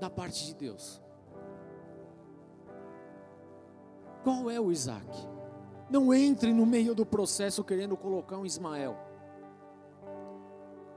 [0.00, 1.00] Da parte de Deus.
[4.22, 5.06] Qual é o Isaac?
[5.88, 8.98] Não entre no meio do processo querendo colocar um Ismael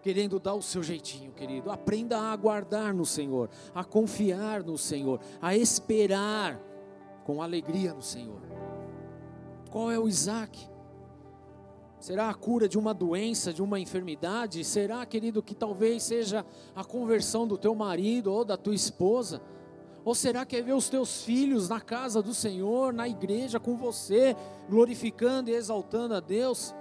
[0.07, 1.69] querendo dar o seu jeitinho, querido.
[1.69, 6.57] Aprenda a aguardar no Senhor, a confiar no Senhor, a esperar
[7.25, 8.39] com alegria no Senhor.
[9.69, 10.65] Qual é o Isaac?
[11.99, 14.63] Será a cura de uma doença, de uma enfermidade?
[14.63, 19.41] Será, querido, que talvez seja a conversão do teu marido ou da tua esposa?
[20.05, 23.75] Ou será que é ver os teus filhos na casa do Senhor, na igreja com
[23.75, 24.37] você,
[24.69, 26.73] glorificando e exaltando a Deus?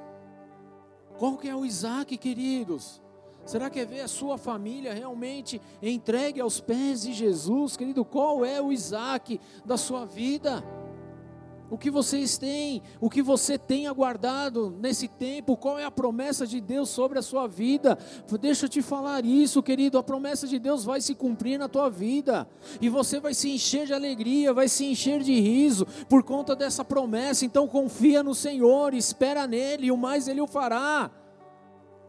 [1.18, 3.04] Qual que é o Isaac, queridos?
[3.46, 8.04] Será que é ver a sua família realmente entregue aos pés de Jesus, querido?
[8.04, 10.64] Qual é o Isaac da sua vida?
[11.68, 16.46] O que vocês têm, o que você tem aguardado nesse tempo, qual é a promessa
[16.46, 17.98] de Deus sobre a sua vida?
[18.40, 19.98] Deixa eu te falar isso, querido.
[19.98, 22.48] A promessa de Deus vai se cumprir na tua vida,
[22.80, 26.84] e você vai se encher de alegria, vai se encher de riso por conta dessa
[26.84, 27.44] promessa.
[27.44, 31.10] Então confia no Senhor, espera nele, e o mais ele o fará.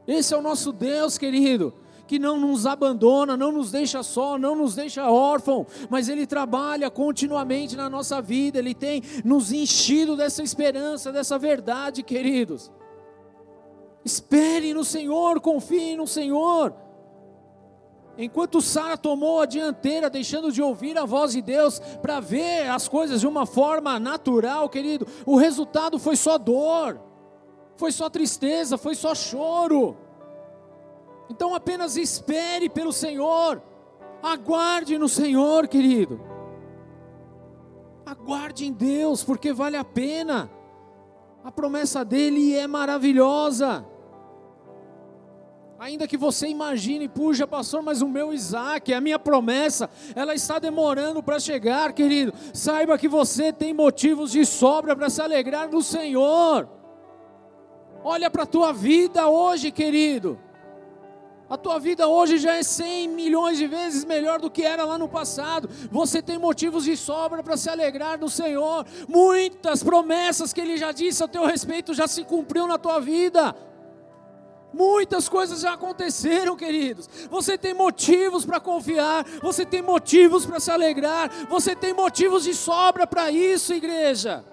[0.07, 1.73] Esse é o nosso Deus, querido
[2.07, 6.89] que não nos abandona, não nos deixa só, não nos deixa órfão, mas Ele trabalha
[6.89, 12.71] continuamente na nossa vida, Ele tem nos enchido dessa esperança, dessa verdade, queridos.
[14.05, 16.73] Espere no Senhor, confie no Senhor.
[18.17, 22.87] Enquanto Sara tomou a dianteira, deixando de ouvir a voz de Deus para ver as
[22.87, 26.99] coisas de uma forma natural, querido, o resultado foi só dor,
[27.77, 29.95] foi só tristeza, foi só choro.
[31.29, 33.61] Então apenas espere pelo Senhor,
[34.21, 36.19] aguarde no Senhor, querido.
[38.05, 40.49] Aguarde em Deus, porque vale a pena.
[41.43, 43.85] A promessa dele é maravilhosa.
[45.79, 50.57] Ainda que você imagine, puxa, pastor, mas o meu Isaac, a minha promessa, ela está
[50.57, 52.33] demorando para chegar, querido.
[52.51, 56.76] Saiba que você tem motivos de sobra para se alegrar no Senhor.
[58.09, 60.39] Olha para a tua vida hoje, querido.
[61.49, 64.97] A tua vida hoje já é 100 milhões de vezes melhor do que era lá
[64.97, 65.69] no passado.
[65.91, 68.85] Você tem motivos de sobra para se alegrar no Senhor.
[69.09, 73.53] Muitas promessas que Ele já disse a teu respeito já se cumpriu na tua vida.
[74.73, 77.09] Muitas coisas já aconteceram, queridos.
[77.29, 82.53] Você tem motivos para confiar, você tem motivos para se alegrar, você tem motivos de
[82.53, 84.45] sobra para isso, igreja.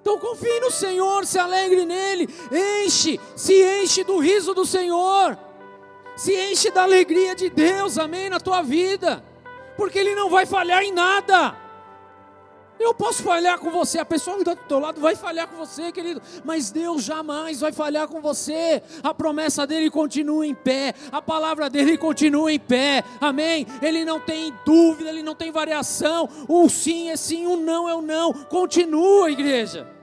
[0.00, 2.28] Então confie no Senhor, se alegre nele,
[2.84, 5.38] enche, se enche do riso do Senhor,
[6.16, 9.22] se enche da alegria de Deus, amém, na tua vida,
[9.76, 11.54] porque Ele não vai falhar em nada.
[12.80, 15.54] Eu posso falhar com você, a pessoa que está do teu lado vai falhar com
[15.54, 18.82] você, querido, mas Deus jamais vai falhar com você.
[19.02, 23.66] A promessa dele continua em pé, a palavra dele continua em pé, amém?
[23.82, 26.26] Ele não tem dúvida, ele não tem variação.
[26.48, 28.32] O sim é sim, o não é o não.
[28.32, 29.99] Continua, igreja.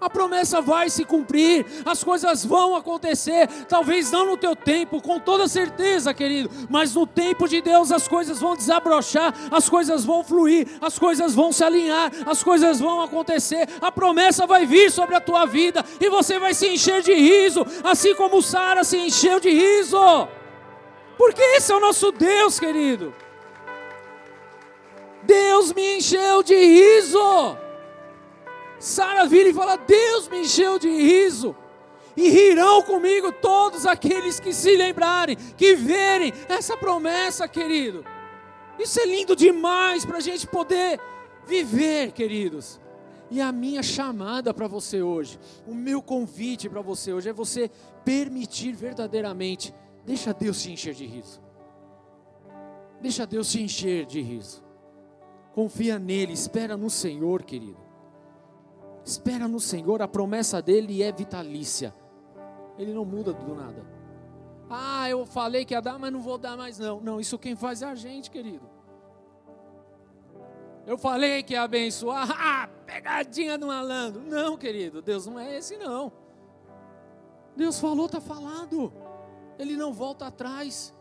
[0.00, 5.20] A promessa vai se cumprir, as coisas vão acontecer, talvez não no teu tempo, com
[5.20, 10.24] toda certeza, querido, mas no tempo de Deus as coisas vão desabrochar, as coisas vão
[10.24, 15.14] fluir, as coisas vão se alinhar, as coisas vão acontecer, a promessa vai vir sobre
[15.14, 19.38] a tua vida e você vai se encher de riso, assim como Sara se encheu
[19.38, 19.98] de riso,
[21.18, 23.14] porque esse é o nosso Deus, querido.
[25.22, 27.58] Deus me encheu de riso.
[28.80, 31.54] Sara vira e fala: Deus me encheu de riso.
[32.16, 38.04] E rirão comigo todos aqueles que se lembrarem, que verem essa promessa, querido.
[38.78, 40.98] Isso é lindo demais para a gente poder
[41.46, 42.80] viver, queridos.
[43.30, 47.70] E a minha chamada para você hoje, o meu convite para você hoje é você
[48.04, 49.72] permitir verdadeiramente,
[50.04, 51.40] deixa Deus te encher de riso.
[53.00, 54.64] Deixa Deus te encher de riso.
[55.54, 57.89] Confia nele, espera no Senhor, querido.
[59.10, 61.92] Espera no Senhor, a promessa dele é vitalícia.
[62.78, 63.84] Ele não muda do nada.
[64.70, 67.00] Ah, eu falei que ia dar, mas não vou dar mais não.
[67.00, 68.70] Não, isso quem faz é a gente, querido.
[70.86, 74.22] Eu falei que ia abençoar, ah, pegadinha do malandro.
[74.22, 76.12] Não, querido, Deus não é esse não.
[77.56, 78.92] Deus falou, está falado.
[79.58, 80.94] Ele não volta atrás.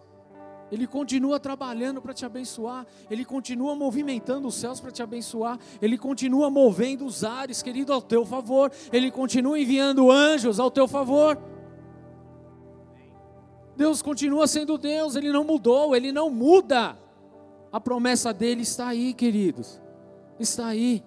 [0.72, 5.98] Ele continua trabalhando para te abençoar, Ele continua movimentando os céus para te abençoar, Ele
[5.98, 11.38] continua movendo os ares, querido, ao teu favor, Ele continua enviando anjos ao teu favor.
[13.76, 16.98] Deus continua sendo Deus, Ele não mudou, Ele não muda.
[17.72, 19.82] A promessa dele está aí, queridos,
[20.40, 21.04] está aí.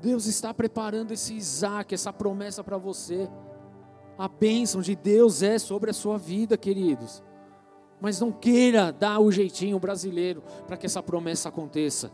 [0.00, 3.28] Deus está preparando esse Isaac, essa promessa para você.
[4.18, 7.22] A bênção de Deus é sobre a sua vida, queridos.
[8.00, 12.10] Mas não queira dar o jeitinho brasileiro para que essa promessa aconteça.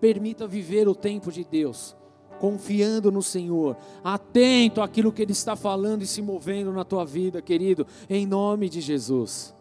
[0.00, 1.96] Permita viver o tempo de Deus,
[2.38, 7.42] confiando no Senhor, atento àquilo que Ele está falando e se movendo na tua vida,
[7.42, 9.54] querido, em nome de Jesus.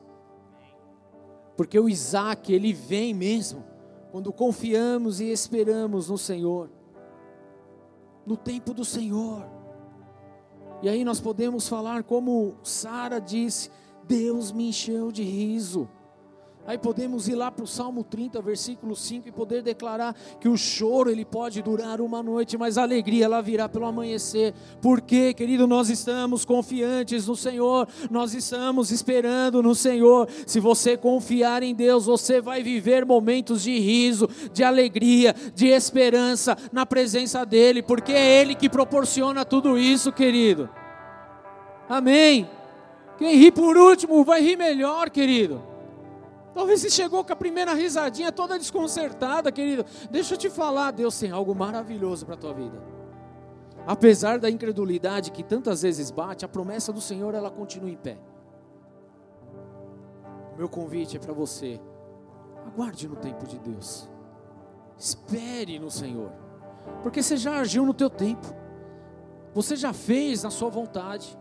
[1.55, 3.63] Porque o Isaac, ele vem mesmo
[4.11, 6.69] quando confiamos e esperamos no Senhor,
[8.25, 9.45] no tempo do Senhor.
[10.81, 13.69] E aí nós podemos falar como Sara disse:
[14.07, 15.89] Deus me encheu de riso.
[16.65, 20.55] Aí podemos ir lá para o Salmo 30, versículo 5 e poder declarar que o
[20.55, 24.53] choro ele pode durar uma noite, mas a alegria ela virá pelo amanhecer.
[24.81, 30.29] Porque, querido, nós estamos confiantes no Senhor, nós estamos esperando no Senhor.
[30.47, 36.57] Se você confiar em Deus, você vai viver momentos de riso, de alegria, de esperança
[36.71, 40.69] na presença dele, porque é ele que proporciona tudo isso, querido.
[41.89, 42.47] Amém.
[43.17, 45.61] Quem ri por último vai rir melhor, querido.
[46.53, 49.85] Talvez você chegou com a primeira risadinha toda desconcertada, querido.
[50.11, 52.81] Deixa eu te falar, Deus tem algo maravilhoso para a tua vida.
[53.85, 58.17] Apesar da incredulidade que tantas vezes bate, a promessa do Senhor ela continua em pé.
[60.57, 61.81] Meu convite é para você.
[62.65, 64.07] Aguarde no tempo de Deus.
[64.97, 66.31] Espere no Senhor.
[67.01, 68.47] Porque você já agiu no teu tempo.
[69.53, 71.37] Você já fez na sua vontade.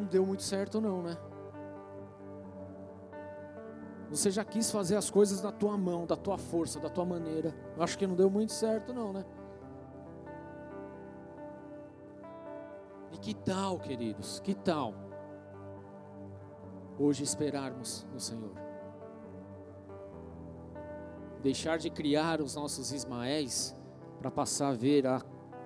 [0.00, 1.16] Não deu muito certo não, né?
[4.10, 7.54] Você já quis fazer as coisas da tua mão, da tua força, da tua maneira.
[7.78, 9.24] Acho que não deu muito certo não, né?
[13.12, 14.40] E que tal, queridos?
[14.40, 14.94] Que tal
[16.98, 18.52] hoje esperarmos no Senhor?
[21.40, 23.76] Deixar de criar os nossos Ismaéis
[24.18, 25.20] para passar a ver a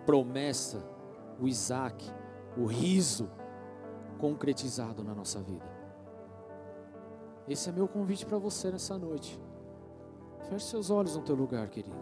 [0.05, 0.87] promessa,
[1.41, 2.05] o Isaac,
[2.57, 3.28] o riso
[4.25, 5.66] concretizado na nossa vida.
[7.47, 9.39] Esse é meu convite para você nessa noite.
[10.49, 11.95] Feche seus olhos no teu lugar, querido.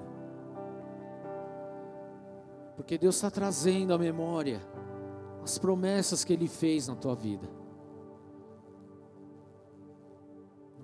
[2.76, 4.62] Porque Deus está trazendo à memória
[5.42, 7.48] as promessas que Ele fez na tua vida.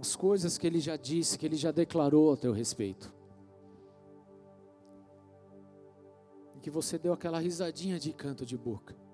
[0.01, 3.15] As coisas que Ele já disse, que Ele já declarou a teu respeito.
[6.57, 9.08] E que você deu aquela risadinha de canto de boca.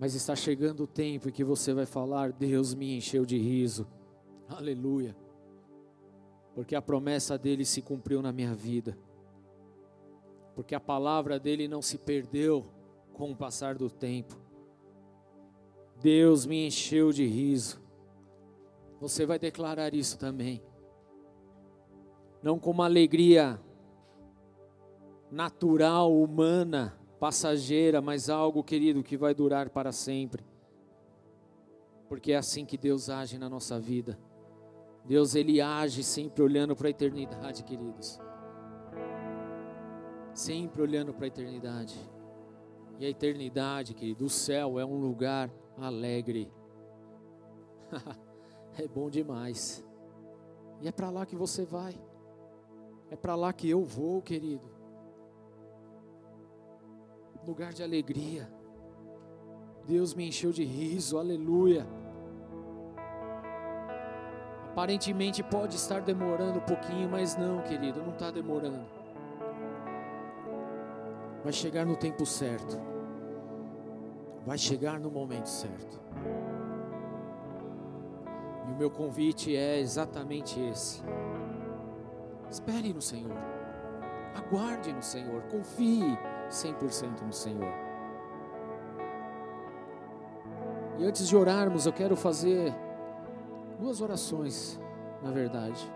[0.00, 3.86] Mas está chegando o tempo em que você vai falar: Deus me encheu de riso.
[4.48, 5.14] Aleluia.
[6.54, 8.96] Porque a promessa dele se cumpriu na minha vida.
[10.54, 12.66] Porque a palavra dele não se perdeu
[13.12, 14.40] com o passar do tempo.
[16.00, 17.78] Deus me encheu de riso.
[19.02, 20.62] Você vai declarar isso também.
[22.42, 23.60] Não com uma alegria
[25.30, 30.42] natural, humana, passageira, mas algo, querido, que vai durar para sempre.
[32.08, 34.18] Porque é assim que Deus age na nossa vida.
[35.04, 38.18] Deus, Ele age sempre olhando para a eternidade, queridos.
[40.32, 42.00] Sempre olhando para a eternidade.
[42.98, 46.50] E a eternidade, querido, o céu é um lugar alegre.
[48.78, 49.84] é bom demais.
[50.80, 51.94] E é para lá que você vai.
[53.10, 54.79] É para lá que eu vou, querido
[57.46, 58.50] lugar de alegria.
[59.86, 61.86] Deus me encheu de riso, aleluia.
[64.70, 68.86] Aparentemente pode estar demorando um pouquinho, mas não, querido, não está demorando.
[71.42, 72.78] Vai chegar no tempo certo,
[74.46, 76.00] vai chegar no momento certo.
[78.68, 81.02] E o meu convite é exatamente esse:
[82.48, 83.36] espere no Senhor,
[84.36, 86.16] aguarde no Senhor, confie
[86.50, 87.72] 100% no Senhor.
[90.98, 92.74] E antes de orarmos, eu quero fazer
[93.78, 94.78] duas orações,
[95.22, 95.90] na verdade.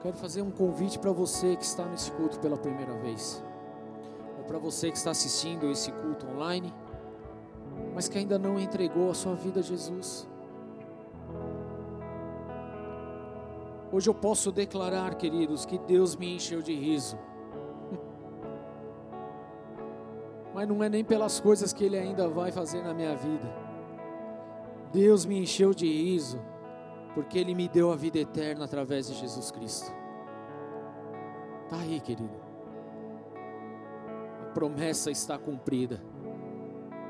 [0.00, 3.42] Quero fazer um convite para você que está nesse culto pela primeira vez,
[4.38, 6.72] ou para você que está assistindo esse culto online,
[7.94, 10.26] mas que ainda não entregou a sua vida a Jesus.
[13.92, 17.18] Hoje eu posso declarar, queridos, que Deus me encheu de riso
[20.62, 23.52] mas não é nem pelas coisas que Ele ainda vai fazer na minha vida.
[24.92, 26.40] Deus me encheu de riso,
[27.14, 29.92] porque Ele me deu a vida eterna através de Jesus Cristo.
[31.64, 32.36] Está aí, querido.
[34.40, 36.00] A promessa está cumprida.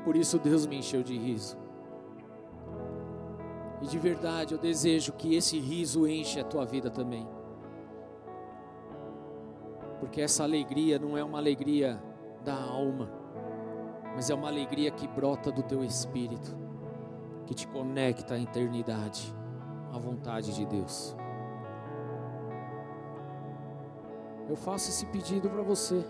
[0.03, 1.55] Por isso Deus me encheu de riso.
[3.83, 7.27] E de verdade eu desejo que esse riso enche a tua vida também.
[9.99, 12.01] Porque essa alegria não é uma alegria
[12.43, 13.21] da alma
[14.15, 16.55] mas é uma alegria que brota do teu espírito,
[17.45, 19.33] que te conecta à eternidade,
[19.91, 21.15] à vontade de Deus.
[24.49, 26.05] Eu faço esse pedido para você.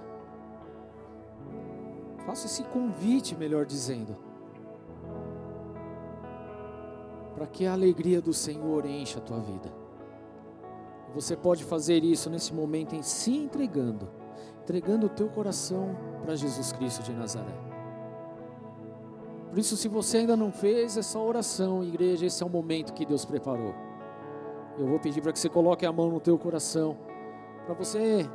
[2.25, 4.15] Faço esse convite, melhor dizendo.
[7.33, 9.69] para que a alegria do Senhor encha a tua vida.
[11.13, 14.09] Você pode fazer isso nesse momento em se entregando,
[14.61, 17.72] entregando o teu coração para Jesus Cristo de Nazaré.
[19.53, 23.05] Por isso, se você ainda não fez essa oração, igreja, esse é o momento que
[23.05, 23.75] Deus preparou.
[24.79, 26.97] Eu vou pedir para que você coloque a mão no teu coração,
[27.63, 28.27] para você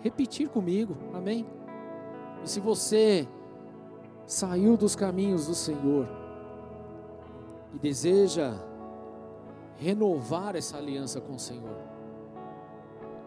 [0.00, 1.46] repetir comigo, amém?
[2.42, 3.28] E se você
[4.24, 6.08] saiu dos caminhos do Senhor
[7.74, 8.54] e deseja
[9.76, 11.76] renovar essa aliança com o Senhor,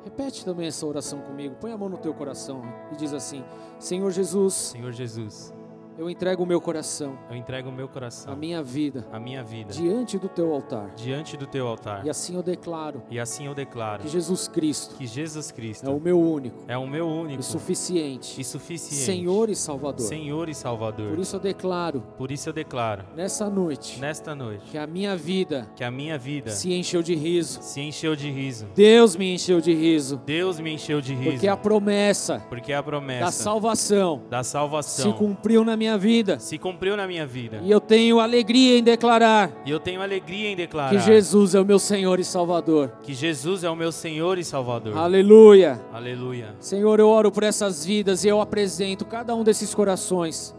[0.03, 1.53] repete também essa oração comigo.
[1.61, 3.43] Põe a mão no teu coração e diz assim:
[3.77, 5.53] Senhor Jesus, Senhor Jesus,
[5.99, 9.43] eu entrego o meu coração, eu entrego o meu coração, a minha vida, a minha
[9.43, 10.91] vida diante do teu altar.
[10.95, 12.05] diante do teu altar.
[12.05, 15.91] E assim eu declaro E assim eu declaro que Jesus Cristo que Jesus é Cristo
[15.91, 20.05] o meu único é o meu único e suficiente e suficiente Senhor e Salvador.
[20.05, 21.09] Senhor e Salvador.
[21.09, 25.17] Por isso eu declaro Por isso eu declaro nessa noite nesta noite que a minha
[25.17, 27.59] vida que a minha vida se encheu de riso.
[27.61, 28.67] se encheu de riso.
[28.73, 31.31] Deus me encheu de riso, Deus me encheu de riso.
[31.31, 36.40] porque a promessa Porque a promessa da salvação da se salvação cumpriu na minha vida.
[36.40, 37.60] se cumpriu na minha vida.
[37.64, 41.60] E eu tenho alegria em declarar E eu tenho alegria em declarar que Jesus é
[41.60, 42.91] o meu Senhor e Salvador.
[43.03, 44.98] que Jesus é o meu Senhor e Salvador.
[44.98, 45.80] Aleluia.
[45.94, 46.56] Aleluia.
[46.60, 50.56] Senhor, eu oro por essas vidas e eu apresento cada um desses corações.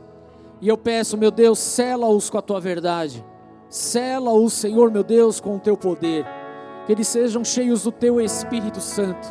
[0.61, 3.25] E eu peço, meu Deus, sela-os com a tua verdade.
[3.69, 6.27] Sela-os, Senhor, meu Deus, com o teu poder.
[6.87, 9.27] Que eles sejam cheios do teu Espírito Santo,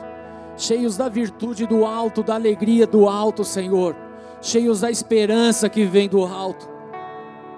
[0.55, 3.95] cheios da virtude do alto, da alegria do alto, Senhor,
[4.41, 6.67] cheios da esperança que vem do alto.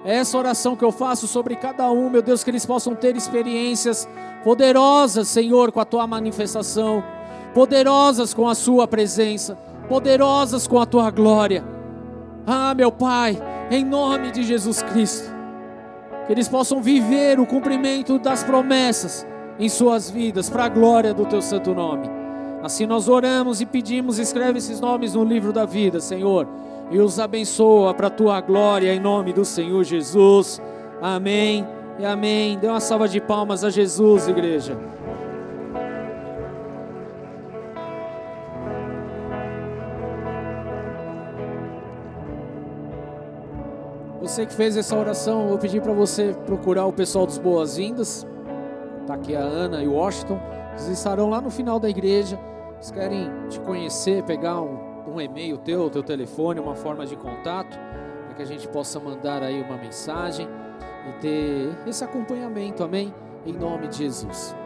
[0.04, 3.16] É essa oração que eu faço sobre cada um, meu Deus, que eles possam ter
[3.16, 4.08] experiências
[4.42, 7.04] poderosas, Senhor, com a tua manifestação,
[7.54, 9.56] poderosas com a sua presença,
[9.88, 11.64] poderosas com a tua glória.
[12.44, 13.40] Ah, meu Pai,
[13.70, 15.32] em nome de Jesus Cristo,
[16.26, 19.24] que eles possam viver o cumprimento das promessas
[19.58, 22.08] em suas vidas, para a glória do teu santo nome.
[22.62, 26.48] Assim nós oramos e pedimos, escreve esses nomes no livro da vida, Senhor,
[26.90, 30.60] e os abençoa para a tua glória, em nome do Senhor Jesus.
[31.00, 31.66] Amém
[31.98, 32.58] e amém.
[32.58, 34.76] Dê uma salva de palmas a Jesus, igreja.
[44.20, 48.26] Você que fez essa oração, eu vou pedir para você procurar o pessoal dos Boas-Vindas.
[49.00, 50.40] Está aqui a Ana e o Washington.
[50.70, 52.38] Eles estarão lá no final da igreja.
[52.76, 54.78] Eles querem te conhecer, pegar um,
[55.12, 57.78] um e-mail teu, teu telefone, uma forma de contato,
[58.26, 60.48] para que a gente possa mandar aí uma mensagem
[61.08, 63.12] e ter esse acompanhamento, amém?
[63.44, 64.56] Em nome de Jesus.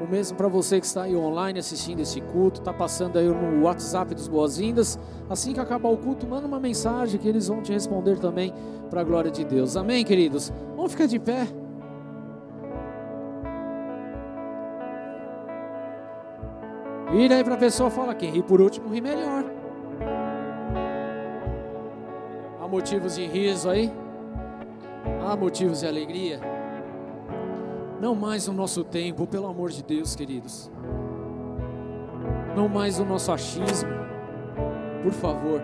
[0.00, 3.64] O mesmo para você que está aí online assistindo esse culto, está passando aí no
[3.64, 4.98] WhatsApp dos Boas-Vindas.
[5.28, 8.54] Assim que acabar o culto, manda uma mensagem que eles vão te responder também
[8.90, 9.76] para a glória de Deus.
[9.76, 10.52] Amém, queridos?
[10.76, 11.48] Vamos ficar de pé.
[17.10, 19.57] Vira aí para a pessoa fala: quem ri por último, ri melhor.
[22.60, 23.92] Há motivos de riso aí?
[25.26, 26.40] Há motivos de alegria?
[28.00, 30.70] Não mais o nosso tempo, pelo amor de Deus, queridos.
[32.54, 33.90] Não mais o nosso achismo,
[35.02, 35.60] por favor.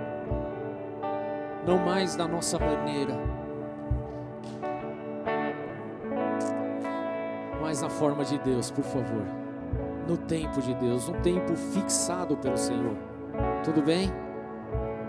[1.67, 3.15] Não mais da nossa maneira.
[7.61, 9.25] Mas na forma de Deus, por favor.
[10.07, 13.14] No tempo de Deus, no tempo fixado pelo Senhor.
[13.65, 14.13] Tudo bem?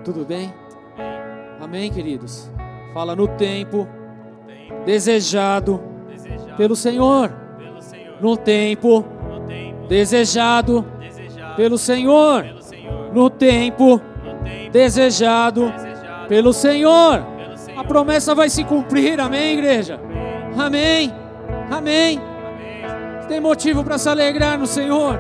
[0.04, 0.54] Tudo bem?
[1.60, 2.52] Amém, queridos?
[2.94, 3.88] Fala no tempo
[4.48, 7.30] Tempo desejado desejado pelo Senhor.
[7.58, 8.16] pelo Senhor.
[8.22, 12.44] No tempo No tempo desejado desejado pelo Senhor.
[12.44, 13.14] pelo Senhor.
[13.14, 13.90] No tempo
[14.24, 17.24] No tempo desejado desejado pelo Senhor.
[17.34, 17.80] pelo Senhor.
[17.80, 20.00] A promessa vai se cumprir, amém, igreja?
[20.58, 21.12] Amém.
[21.70, 22.20] Amém.
[22.20, 23.26] Amém.
[23.28, 25.20] Tem motivo para se alegrar no Senhor.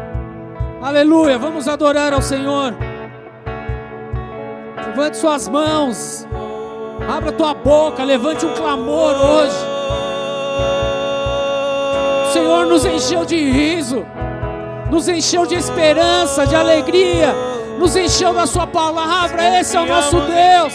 [0.81, 1.37] Aleluia.
[1.37, 2.73] Vamos adorar ao Senhor.
[4.95, 6.25] Levante suas mãos.
[7.05, 8.01] Abra tua boca.
[8.01, 9.57] Levante um clamor hoje.
[12.29, 14.05] O Senhor nos encheu de riso.
[14.89, 17.35] Nos encheu de esperança, de alegria.
[17.77, 19.59] Nos encheu da Sua palavra.
[19.59, 20.73] Esse é o nosso Deus.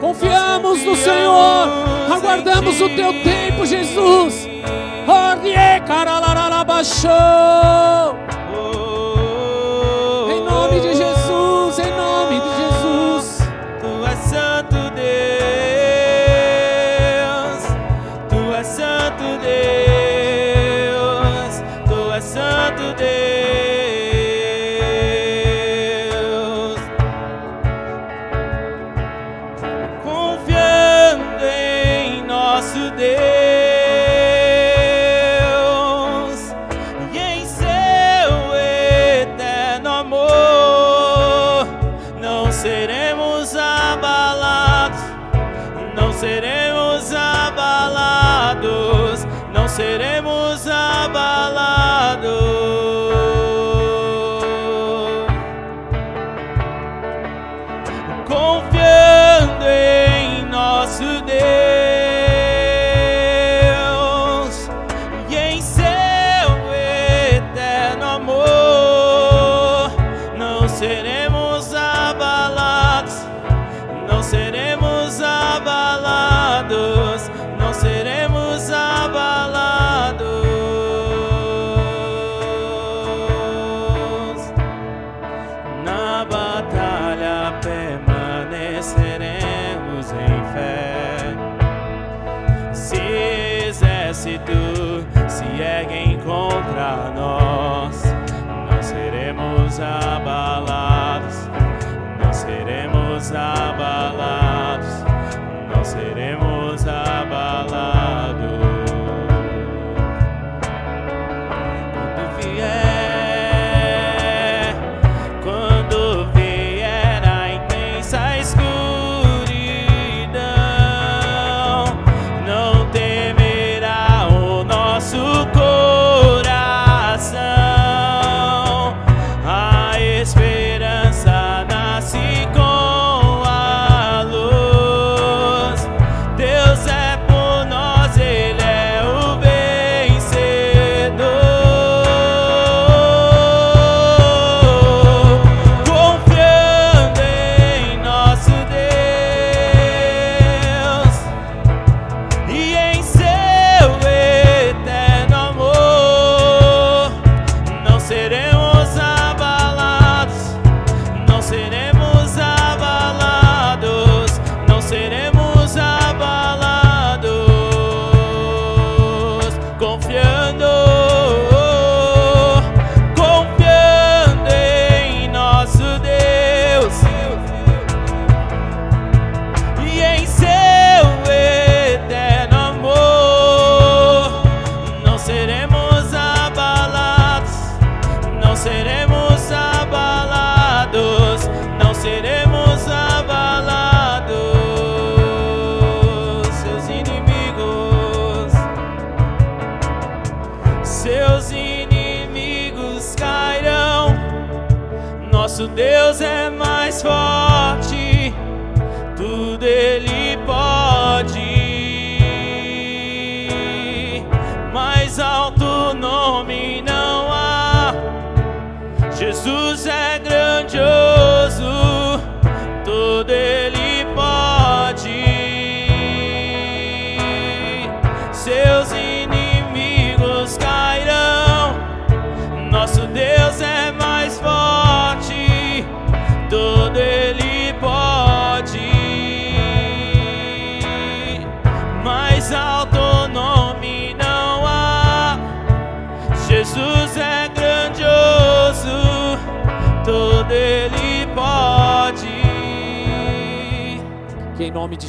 [0.00, 1.68] Confiamos no Senhor.
[2.12, 4.48] Aguardamos o Teu tempo, Jesus.
[5.06, 7.08] Ornie, caralarabaxou.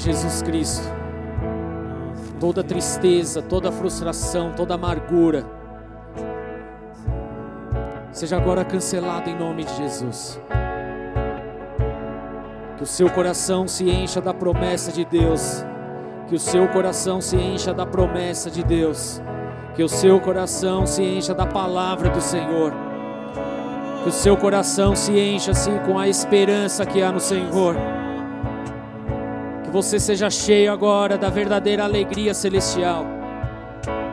[0.09, 0.91] Jesus Cristo,
[2.39, 5.45] toda tristeza, toda frustração, toda amargura,
[8.11, 10.41] seja agora cancelada em nome de Jesus.
[12.75, 15.63] Que o seu coração se encha da promessa de Deus.
[16.27, 19.21] Que o seu coração se encha da promessa de Deus.
[19.75, 22.73] Que o seu coração se encha da palavra do Senhor.
[24.01, 27.75] Que o seu coração se encha assim com a esperança que há no Senhor.
[29.69, 33.05] Que você seja cheio agora da verdadeira alegria celestial,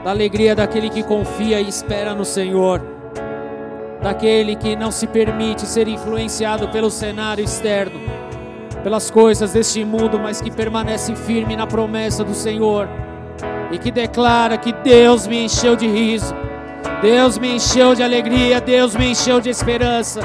[0.05, 2.83] da alegria daquele que confia e espera no Senhor,
[4.03, 7.99] daquele que não se permite ser influenciado pelo cenário externo,
[8.83, 12.87] pelas coisas deste mundo, mas que permanece firme na promessa do Senhor.
[13.73, 16.35] E que declara que Deus me encheu de riso,
[17.01, 20.21] Deus me encheu de alegria, Deus me encheu de esperança.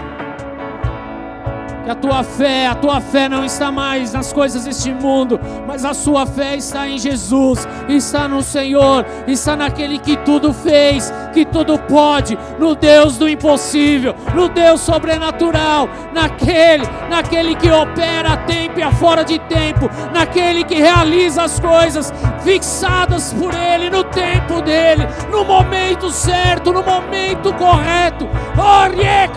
[1.84, 5.84] Que a tua fé, a tua fé não está mais nas coisas deste mundo, mas
[5.84, 11.44] a sua fé está em Jesus, está no Senhor, está naquele que tudo fez, que
[11.44, 18.80] tudo pode, no Deus do impossível, no Deus sobrenatural, naquele, naquele que opera a tempo
[18.80, 22.14] e a fora de tempo, naquele que realiza as coisas
[22.44, 28.30] fixadas por Ele, no tempo dele, no momento certo, no momento correto.
[28.58, 29.28] Orie,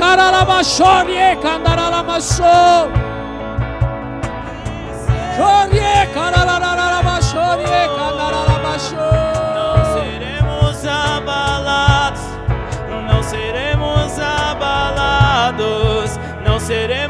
[2.38, 2.90] baixou.
[5.36, 7.56] Chorie, carararara, baixou,
[8.62, 8.98] baixou.
[9.54, 12.20] Não seremos abalados,
[13.08, 16.10] não seremos abalados,
[16.44, 17.03] não seremos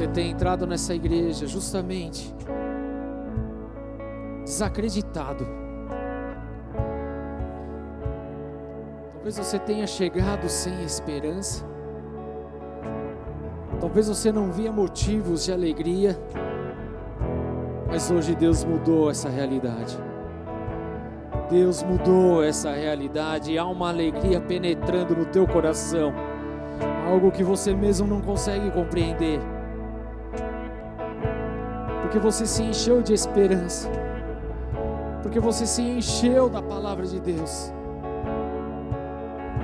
[0.00, 2.34] você tenha entrado nessa igreja justamente
[4.42, 5.46] desacreditado.
[9.12, 11.66] Talvez você tenha chegado sem esperança.
[13.78, 16.18] Talvez você não via motivos de alegria.
[17.86, 19.98] Mas hoje Deus mudou essa realidade.
[21.50, 26.14] Deus mudou essa realidade há uma alegria penetrando no teu coração.
[27.06, 29.59] Algo que você mesmo não consegue compreender.
[32.10, 33.88] Porque você se encheu de esperança.
[35.22, 37.72] Porque você se encheu da palavra de Deus.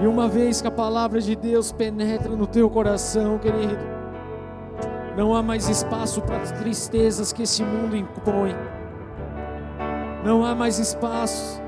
[0.01, 3.85] E uma vez que a palavra de Deus penetra no teu coração, querido,
[5.16, 8.55] não há mais espaço para as tristezas que esse mundo impõe.
[10.24, 11.60] Não há mais espaço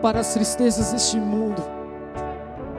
[0.00, 1.60] para as tristezas deste mundo.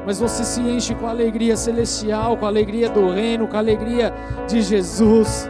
[0.05, 3.59] Mas você se enche com a alegria celestial, com a alegria do reino, com a
[3.59, 4.13] alegria
[4.47, 5.49] de Jesus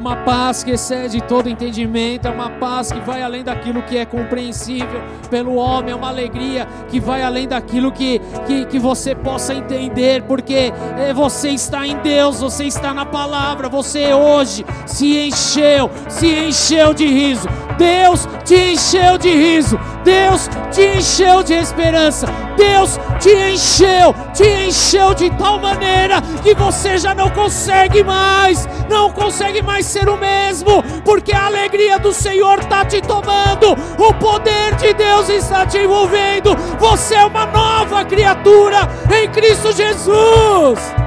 [0.00, 4.06] uma paz que excede todo entendimento, é uma paz que vai além daquilo que é
[4.06, 9.52] compreensível pelo homem, é uma alegria que vai além daquilo que, que, que você possa
[9.52, 15.90] entender, porque é, você está em Deus, você está na palavra, você hoje se encheu,
[16.08, 17.46] se encheu de riso.
[17.76, 22.26] Deus te encheu de riso, Deus te encheu de esperança,
[22.60, 29.10] Deus te encheu, te encheu de tal maneira que você já não consegue mais, não
[29.10, 34.74] consegue mais ser o mesmo, porque a alegria do Senhor está te tomando, o poder
[34.76, 40.99] de Deus está te envolvendo, você é uma nova criatura em Cristo Jesus.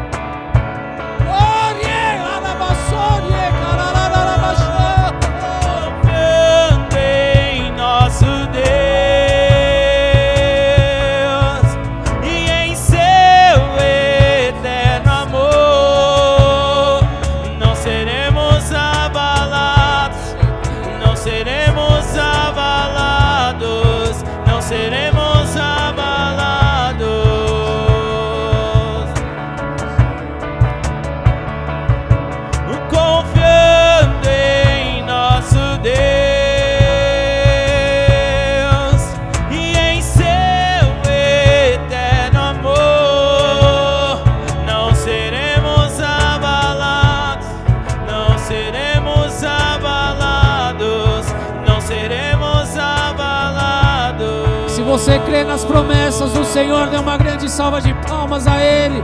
[56.64, 59.03] Senhor, dê uma grande salva de palmas a Ele.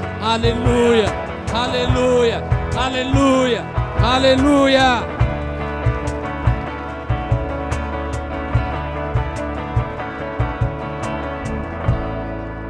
[0.21, 1.07] Aleluia,
[1.51, 2.43] aleluia,
[2.77, 3.63] aleluia,
[3.99, 5.21] aleluia.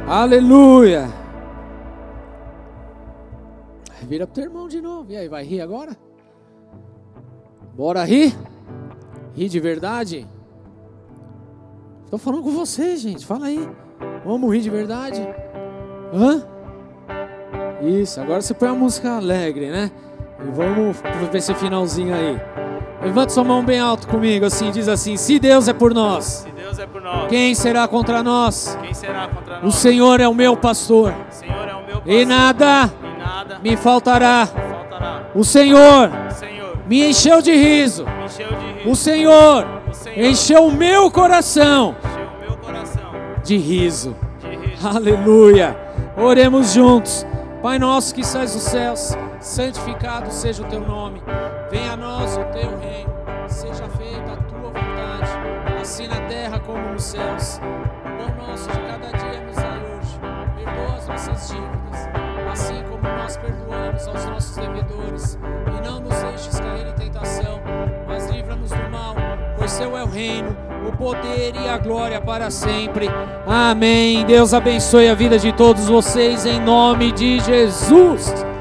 [0.08, 1.08] Aleluia.
[4.02, 5.12] Vira pro teu irmão de novo.
[5.12, 5.94] E aí, vai rir agora?
[7.74, 8.34] Bora rir?
[9.34, 10.26] Rir de verdade?
[12.04, 13.26] Estou falando com vocês, gente.
[13.26, 13.68] Fala aí.
[14.24, 15.20] Vamos rir de verdade?
[16.14, 16.51] Hã?
[17.82, 19.90] Isso, agora você põe a música alegre, né?
[20.40, 22.40] E vamos ver esse finalzinho aí.
[23.02, 26.46] Levanta sua mão bem alto comigo, assim, diz assim: Se Deus é por nós,
[26.78, 28.78] é por nós quem será contra nós?
[28.92, 29.74] Será contra nós?
[29.74, 31.12] O Senhor é o meu pastor.
[31.28, 32.12] O Senhor é o meu pastor.
[32.12, 34.48] E nada, e nada me faltará.
[34.54, 35.22] Me faltará.
[35.34, 38.04] O Senhor, o Senhor me encheu de riso.
[38.24, 38.90] Encheu de riso.
[38.90, 41.96] O, Senhor o Senhor encheu o meu coração,
[42.40, 43.10] meu coração
[43.42, 44.14] de riso.
[44.38, 44.88] De riso.
[44.88, 45.76] Aleluia.
[46.16, 47.26] Oremos juntos.
[47.62, 51.22] Pai nosso que estás nos céus, santificado seja o teu nome.
[51.70, 53.12] Venha a nós o teu reino.
[53.46, 55.30] Seja feita a tua vontade,
[55.80, 57.60] assim na terra como nos céus.
[57.60, 60.18] O pão nosso de cada dia nos dai hoje.
[60.56, 62.08] Perdoa as nossas dívidas,
[62.50, 65.38] assim como nós perdoamos aos nossos devedores.
[65.68, 67.60] E não nos deixes cair em tentação,
[68.08, 69.14] mas livra-nos do mal,
[69.56, 70.56] pois seu é o reino,
[70.86, 73.08] o poder e a glória para sempre.
[73.46, 74.24] Amém.
[74.24, 78.51] Deus abençoe a vida de todos vocês em nome de Jesus.